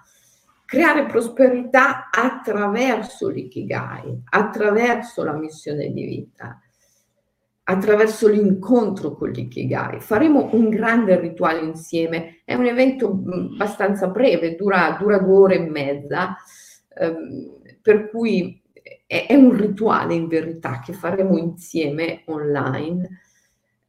creare 0.72 1.06
prosperità 1.06 2.10
attraverso 2.10 3.28
l'ikigai, 3.28 4.22
attraverso 4.30 5.22
la 5.22 5.34
missione 5.34 5.92
di 5.92 6.06
vita 6.06 6.62
attraverso 7.64 8.28
l'incontro 8.28 9.14
con 9.14 9.30
l'ikigai. 9.30 10.00
Faremo 10.00 10.50
un 10.54 10.70
grande 10.70 11.20
rituale 11.20 11.62
insieme, 11.62 12.42
è 12.44 12.54
un 12.54 12.66
evento 12.66 13.14
mm, 13.14 13.54
abbastanza 13.54 14.08
breve, 14.08 14.56
dura, 14.56 14.98
dura 15.00 15.20
due 15.20 15.36
ore 15.36 15.56
e 15.56 15.70
mezza, 15.70 16.36
ehm, 16.98 17.62
per 17.82 18.10
cui 18.10 18.62
è, 19.06 19.34
un 19.36 19.56
rituale 19.56 20.14
in 20.16 20.28
verità 20.28 20.80
che 20.80 20.94
faremo 20.94 21.38
insieme 21.38 22.24
online. 22.26 23.22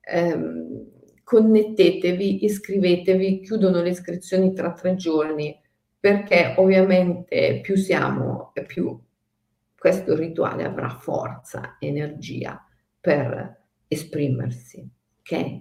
Ehm, 0.00 0.90
connettetevi, 1.32 2.44
iscrivetevi, 2.44 3.40
chiudono 3.40 3.80
le 3.80 3.88
iscrizioni 3.88 4.52
tra 4.52 4.72
tre 4.72 4.96
giorni 4.96 5.58
perché 5.98 6.52
ovviamente 6.58 7.60
più 7.62 7.74
siamo, 7.74 8.52
più 8.66 9.00
questo 9.78 10.14
rituale 10.14 10.64
avrà 10.64 10.90
forza, 10.90 11.78
energia 11.80 12.62
per 13.00 13.62
esprimersi. 13.88 14.86
Ok? 15.20 15.60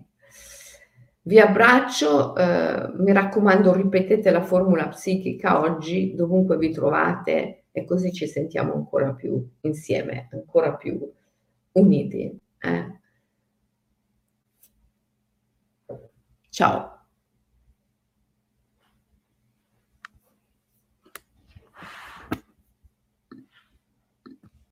Vi 1.22 1.40
abbraccio, 1.40 2.36
eh, 2.36 2.92
mi 2.98 3.14
raccomando 3.14 3.74
ripetete 3.74 4.30
la 4.30 4.42
formula 4.42 4.90
psichica 4.90 5.62
oggi 5.62 6.16
dovunque 6.16 6.58
vi 6.58 6.72
trovate 6.72 7.64
e 7.72 7.86
così 7.86 8.12
ci 8.12 8.28
sentiamo 8.28 8.74
ancora 8.74 9.14
più 9.14 9.42
insieme, 9.62 10.28
ancora 10.34 10.74
più 10.74 11.00
uniti. 11.74 12.38
Eh? 12.60 13.00
Ciao. 16.52 17.01